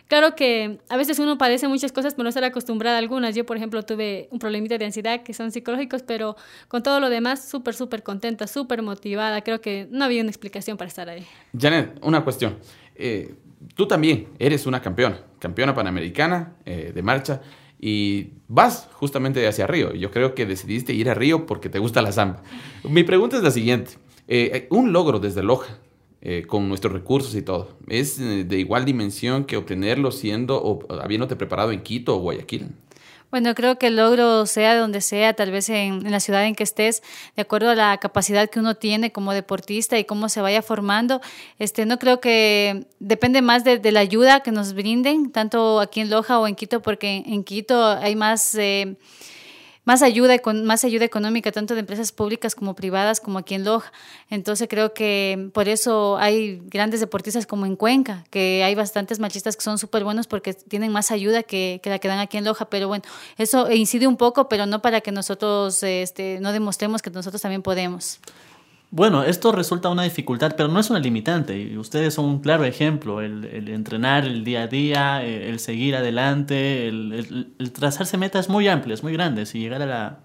Claro 0.09 0.37
que 0.37 0.79
a 0.88 0.97
veces 0.97 1.19
uno 1.19 1.37
padece 1.37 1.66
muchas 1.66 1.90
cosas 1.90 2.14
por 2.14 2.23
no 2.23 2.29
estar 2.29 2.45
acostumbrada 2.45 2.97
a 2.97 2.99
algunas. 3.01 3.35
Yo, 3.35 3.45
por 3.45 3.57
ejemplo, 3.57 3.83
tuve 3.83 4.29
un 4.31 4.38
problemita 4.38 4.79
de 4.79 4.85
ansiedad 4.85 5.23
que 5.23 5.35
son 5.35 5.51
psicológicos, 5.51 6.03
pero 6.03 6.37
con 6.69 6.83
todo 6.83 7.01
lo 7.01 7.11
demás, 7.11 7.49
súper, 7.49 7.75
súper 7.75 8.03
contenta, 8.03 8.47
súper 8.47 8.83
motivada. 8.83 9.42
Creo 9.42 9.61
que 9.61 9.88
no 9.90 10.05
había 10.05 10.23
una 10.23 10.31
explicación 10.31 10.77
para 10.77 10.88
estar 10.88 11.09
ahí. 11.09 11.27
Janet, 11.59 11.99
una 12.03 12.23
cuestión. 12.23 12.57
Eh, 12.95 13.35
tú 13.75 13.88
también 13.88 14.29
eres 14.38 14.66
una 14.66 14.81
campeona, 14.81 15.21
campeona 15.40 15.75
panamericana 15.75 16.57
eh, 16.64 16.92
de 16.95 17.03
marcha 17.03 17.40
y 17.81 18.31
vas 18.47 18.88
justamente 18.92 19.47
hacia 19.47 19.66
Río. 19.66 19.92
Yo 19.92 20.12
creo 20.12 20.35
que 20.35 20.47
decidiste 20.47 20.92
ir 20.92 21.11
a 21.11 21.14
Río 21.14 21.47
porque 21.47 21.69
te 21.69 21.81
gusta 21.81 22.01
la 22.01 22.12
samba. 22.12 22.42
Mi 22.85 23.03
pregunta 23.03 23.37
es 23.37 23.42
la 23.42 23.51
siguiente. 23.51 23.92
Eh, 24.29 24.66
un 24.71 24.92
logro 24.92 25.19
desde 25.19 25.42
Loja, 25.42 25.79
eh, 26.29 26.43
con 26.45 26.69
nuestros 26.69 26.93
recursos 26.93 27.37
y 27.37 27.43
todo. 27.43 27.69
¿Es 27.87 28.19
eh, 28.19 28.43
de 28.43 28.59
igual 28.59 28.85
dimensión 28.85 29.45
que 29.45 29.57
obtenerlo 29.57 30.11
siendo 30.11 30.61
o 30.61 30.81
habiéndote 31.01 31.37
preparado 31.37 31.71
en 31.71 31.85
Quito 31.85 32.17
o 32.17 32.19
Guayaquil? 32.19 32.67
Bueno, 33.31 33.55
creo 33.55 33.79
que 33.79 33.87
el 33.87 33.95
logro 33.95 34.45
sea 34.47 34.77
donde 34.77 35.03
sea, 35.03 35.35
tal 35.35 35.53
vez 35.53 35.69
en, 35.69 36.11
la 36.11 36.19
ciudad 36.19 36.45
en 36.45 36.57
que 36.57 36.65
estés, 36.65 37.05
de 37.37 37.43
acuerdo 37.43 37.71
a 37.71 37.77
la 37.77 37.97
capacidad 37.99 38.51
que 38.51 38.59
uno 38.59 38.75
tiene 38.75 39.12
como 39.12 39.35
deportista 39.35 40.01
y 40.01 40.05
cómo 40.05 40.29
se 40.29 40.41
vaya 40.41 40.62
formando. 40.62 41.21
Este, 41.61 41.87
no 41.87 42.01
creo 42.01 42.19
que 42.19 42.89
depende 42.99 43.41
más 43.41 43.62
de, 43.62 43.79
la 43.93 44.01
ayuda 44.01 44.41
que 44.41 44.51
nos 44.51 44.73
brinden, 44.73 45.31
tanto 45.31 45.79
aquí 45.79 46.01
en 46.01 46.11
Loja 46.11 46.41
o 46.41 46.49
en 46.49 46.57
Quito, 46.57 46.83
porque 46.83 47.23
en 47.25 47.45
Quito 47.45 47.87
hay 47.87 48.17
más... 48.17 48.53
Eh, 48.57 48.97
más 49.87 50.03
ayuda, 50.03 50.37
más 50.64 50.85
ayuda 50.85 51.05
económica, 51.05 51.53
tanto 51.53 51.75
de 51.75 51.81
empresas 51.81 52.11
públicas 52.11 52.57
como 52.57 52.75
privadas, 52.75 53.20
como 53.20 53.38
aquí 53.38 53.55
en 53.55 53.64
Loja. 53.64 53.92
Entonces 54.31 54.66
creo 54.68 54.92
que 54.92 55.49
por 55.55 55.68
eso 55.68 56.18
hay 56.18 56.61
grandes 56.66 56.99
deportistas 56.99 57.46
como 57.46 57.66
en 57.66 57.77
Cuenca, 57.77 58.25
que 58.31 58.64
hay 58.64 58.75
bastantes 58.75 59.20
machistas 59.20 59.57
que 59.57 59.62
son 59.62 59.79
súper 59.79 60.03
buenos 60.03 60.27
porque 60.27 60.55
tienen 60.55 60.90
más 60.90 61.12
ayuda 61.12 61.44
que, 61.44 61.79
que, 61.85 61.88
la 61.88 62.01
que 62.01 62.09
dan 62.09 62.18
aquí 62.18 62.37
en 62.37 62.44
Loja. 62.44 62.68
Pero 62.68 62.88
bueno, 62.88 63.05
eso 63.38 63.70
incide 63.70 64.09
un 64.09 64.16
poco, 64.16 64.49
pero 64.49 64.66
no 64.66 64.83
para 64.83 65.01
que 65.01 65.12
nosotros 65.12 65.81
este, 65.85 66.40
no 66.40 66.53
demostremos 66.53 67.01
que 67.01 67.11
nosotros 67.11 67.40
también 67.40 67.62
podemos. 67.62 68.18
Bueno, 68.90 69.25
esto 69.25 69.53
resulta 69.53 69.90
una 69.90 70.05
dificultad, 70.05 70.55
pero 70.57 70.68
no 70.68 70.79
es 70.79 70.90
una 70.90 71.01
limitante. 71.01 71.59
Y 71.59 71.77
ustedes 71.77 72.14
son 72.14 72.27
un 72.27 72.40
claro 72.40 72.64
ejemplo. 72.64 73.20
El, 73.20 73.68
entrenar 73.68 74.25
el 74.25 74.44
día 74.44 74.62
a 74.62 74.66
día, 74.68 75.25
el, 75.25 75.59
seguir 75.59 75.96
adelante, 75.96 76.88
el, 76.88 77.53
el, 77.59 77.72
trazarse 77.72 78.16
metas 78.16 78.49
muy 78.49 78.68
amplias, 78.68 79.03
muy 79.03 79.12
grandes 79.12 79.55
y 79.55 79.59
llegar 79.59 79.83
a, 79.83 79.87
la, 79.87 80.20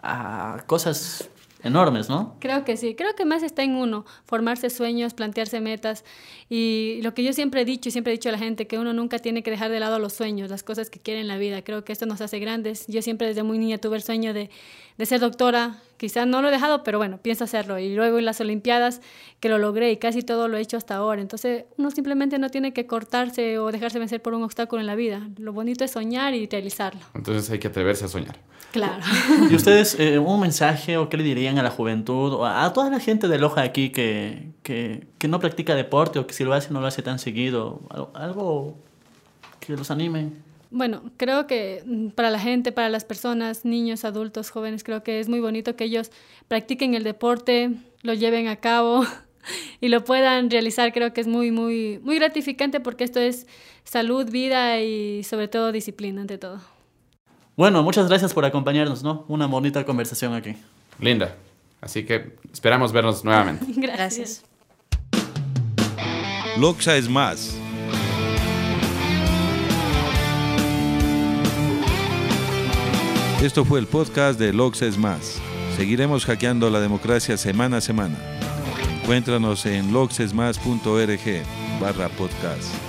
a 0.00 0.64
cosas 0.66 1.30
enormes, 1.62 2.08
¿no? 2.08 2.36
Creo 2.38 2.64
que 2.64 2.76
sí, 2.76 2.94
creo 2.94 3.14
que 3.16 3.24
más 3.24 3.42
está 3.42 3.62
en 3.62 3.74
uno, 3.74 4.04
formarse 4.26 4.70
sueños, 4.70 5.14
plantearse 5.14 5.60
metas 5.60 6.04
y 6.48 7.00
lo 7.02 7.14
que 7.14 7.24
yo 7.24 7.32
siempre 7.32 7.62
he 7.62 7.64
dicho 7.64 7.88
y 7.88 7.92
siempre 7.92 8.12
he 8.12 8.16
dicho 8.16 8.28
a 8.28 8.32
la 8.32 8.38
gente, 8.38 8.66
que 8.66 8.78
uno 8.78 8.92
nunca 8.92 9.18
tiene 9.18 9.42
que 9.42 9.50
dejar 9.50 9.70
de 9.70 9.80
lado 9.80 9.98
los 9.98 10.12
sueños, 10.12 10.50
las 10.50 10.62
cosas 10.62 10.90
que 10.90 11.00
quiere 11.00 11.20
en 11.20 11.28
la 11.28 11.36
vida, 11.36 11.62
creo 11.62 11.84
que 11.84 11.92
esto 11.92 12.06
nos 12.06 12.20
hace 12.20 12.38
grandes. 12.38 12.86
Yo 12.86 13.02
siempre 13.02 13.26
desde 13.26 13.42
muy 13.42 13.58
niña 13.58 13.78
tuve 13.78 13.96
el 13.96 14.02
sueño 14.02 14.32
de, 14.32 14.50
de 14.98 15.06
ser 15.06 15.20
doctora, 15.20 15.76
quizás 15.96 16.26
no 16.26 16.42
lo 16.42 16.48
he 16.48 16.50
dejado, 16.50 16.82
pero 16.82 16.98
bueno, 16.98 17.18
pienso 17.18 17.44
hacerlo. 17.44 17.78
Y 17.78 17.94
luego 17.94 18.18
en 18.18 18.24
las 18.24 18.40
Olimpiadas, 18.40 19.00
que 19.38 19.48
lo 19.48 19.58
logré 19.58 19.92
y 19.92 19.96
casi 19.96 20.22
todo 20.22 20.48
lo 20.48 20.56
he 20.56 20.60
hecho 20.60 20.76
hasta 20.76 20.96
ahora. 20.96 21.22
Entonces, 21.22 21.64
uno 21.76 21.90
simplemente 21.92 22.38
no 22.40 22.50
tiene 22.50 22.72
que 22.72 22.86
cortarse 22.86 23.58
o 23.58 23.70
dejarse 23.70 24.00
vencer 24.00 24.20
por 24.20 24.34
un 24.34 24.42
obstáculo 24.42 24.80
en 24.80 24.88
la 24.88 24.96
vida. 24.96 25.28
Lo 25.38 25.52
bonito 25.52 25.84
es 25.84 25.92
soñar 25.92 26.34
y 26.34 26.48
realizarlo. 26.48 27.00
Entonces 27.14 27.48
hay 27.50 27.60
que 27.60 27.68
atreverse 27.68 28.06
a 28.06 28.08
soñar. 28.08 28.38
Claro. 28.72 29.02
¿Y 29.50 29.54
ustedes 29.54 29.98
eh, 30.00 30.18
un 30.18 30.40
mensaje 30.40 30.96
o 30.96 31.08
qué 31.08 31.16
le 31.16 31.22
dirían 31.22 31.58
a 31.58 31.62
la 31.62 31.70
juventud 31.70 32.34
o 32.34 32.44
a 32.44 32.72
toda 32.72 32.90
la 32.90 32.98
gente 32.98 33.28
de 33.28 33.38
Loja 33.38 33.62
aquí 33.62 33.90
que, 33.90 34.50
que, 34.64 35.06
que 35.18 35.28
no 35.28 35.38
practica 35.38 35.76
deporte 35.76 36.18
o 36.18 36.26
que 36.26 36.34
si 36.34 36.44
lo 36.44 36.52
hace 36.54 36.72
no 36.72 36.80
lo 36.80 36.88
hace 36.88 37.02
tan 37.02 37.20
seguido? 37.20 37.80
Algo 38.14 38.76
que 39.60 39.74
los 39.74 39.92
anime. 39.92 40.32
Bueno, 40.70 41.02
creo 41.16 41.46
que 41.46 41.82
mm, 41.86 42.08
para 42.08 42.30
la 42.30 42.38
gente, 42.38 42.72
para 42.72 42.88
las 42.88 43.04
personas, 43.04 43.64
niños, 43.64 44.04
adultos, 44.04 44.50
jóvenes, 44.50 44.84
creo 44.84 45.02
que 45.02 45.20
es 45.20 45.28
muy 45.28 45.40
bonito 45.40 45.76
que 45.76 45.84
ellos 45.84 46.10
practiquen 46.46 46.94
el 46.94 47.04
deporte, 47.04 47.70
lo 48.02 48.14
lleven 48.14 48.48
a 48.48 48.56
cabo 48.56 49.04
y 49.80 49.88
lo 49.88 50.04
puedan 50.04 50.50
realizar. 50.50 50.92
Creo 50.92 51.12
que 51.12 51.20
es 51.20 51.26
muy, 51.26 51.50
muy, 51.50 52.00
muy 52.02 52.16
gratificante 52.16 52.80
porque 52.80 53.04
esto 53.04 53.20
es 53.20 53.46
salud, 53.84 54.30
vida 54.30 54.80
y 54.80 55.24
sobre 55.24 55.48
todo 55.48 55.72
disciplina 55.72 56.20
ante 56.20 56.38
todo. 56.38 56.60
Bueno, 57.56 57.82
muchas 57.82 58.08
gracias 58.08 58.32
por 58.34 58.44
acompañarnos, 58.44 59.02
¿no? 59.02 59.24
Una 59.26 59.46
bonita 59.46 59.84
conversación 59.84 60.34
aquí. 60.34 60.54
Linda. 61.00 61.34
Así 61.80 62.04
que 62.04 62.36
esperamos 62.52 62.92
vernos 62.92 63.24
nuevamente. 63.24 63.66
gracias. 63.76 64.44
Loxa 66.56 66.96
es 66.96 67.08
más. 67.08 67.56
Esto 73.42 73.64
fue 73.64 73.78
el 73.78 73.86
podcast 73.86 74.36
de 74.40 74.52
Loxa 74.52 74.86
es 74.86 74.98
más. 74.98 75.40
Seguiremos 75.76 76.24
hackeando 76.24 76.70
la 76.70 76.80
democracia 76.80 77.36
semana 77.36 77.76
a 77.76 77.80
semana. 77.80 78.18
Encuéntranos 79.00 79.64
en 79.64 79.92
loxesmas.org 79.92 81.44
barra 81.80 82.08
podcast. 82.08 82.87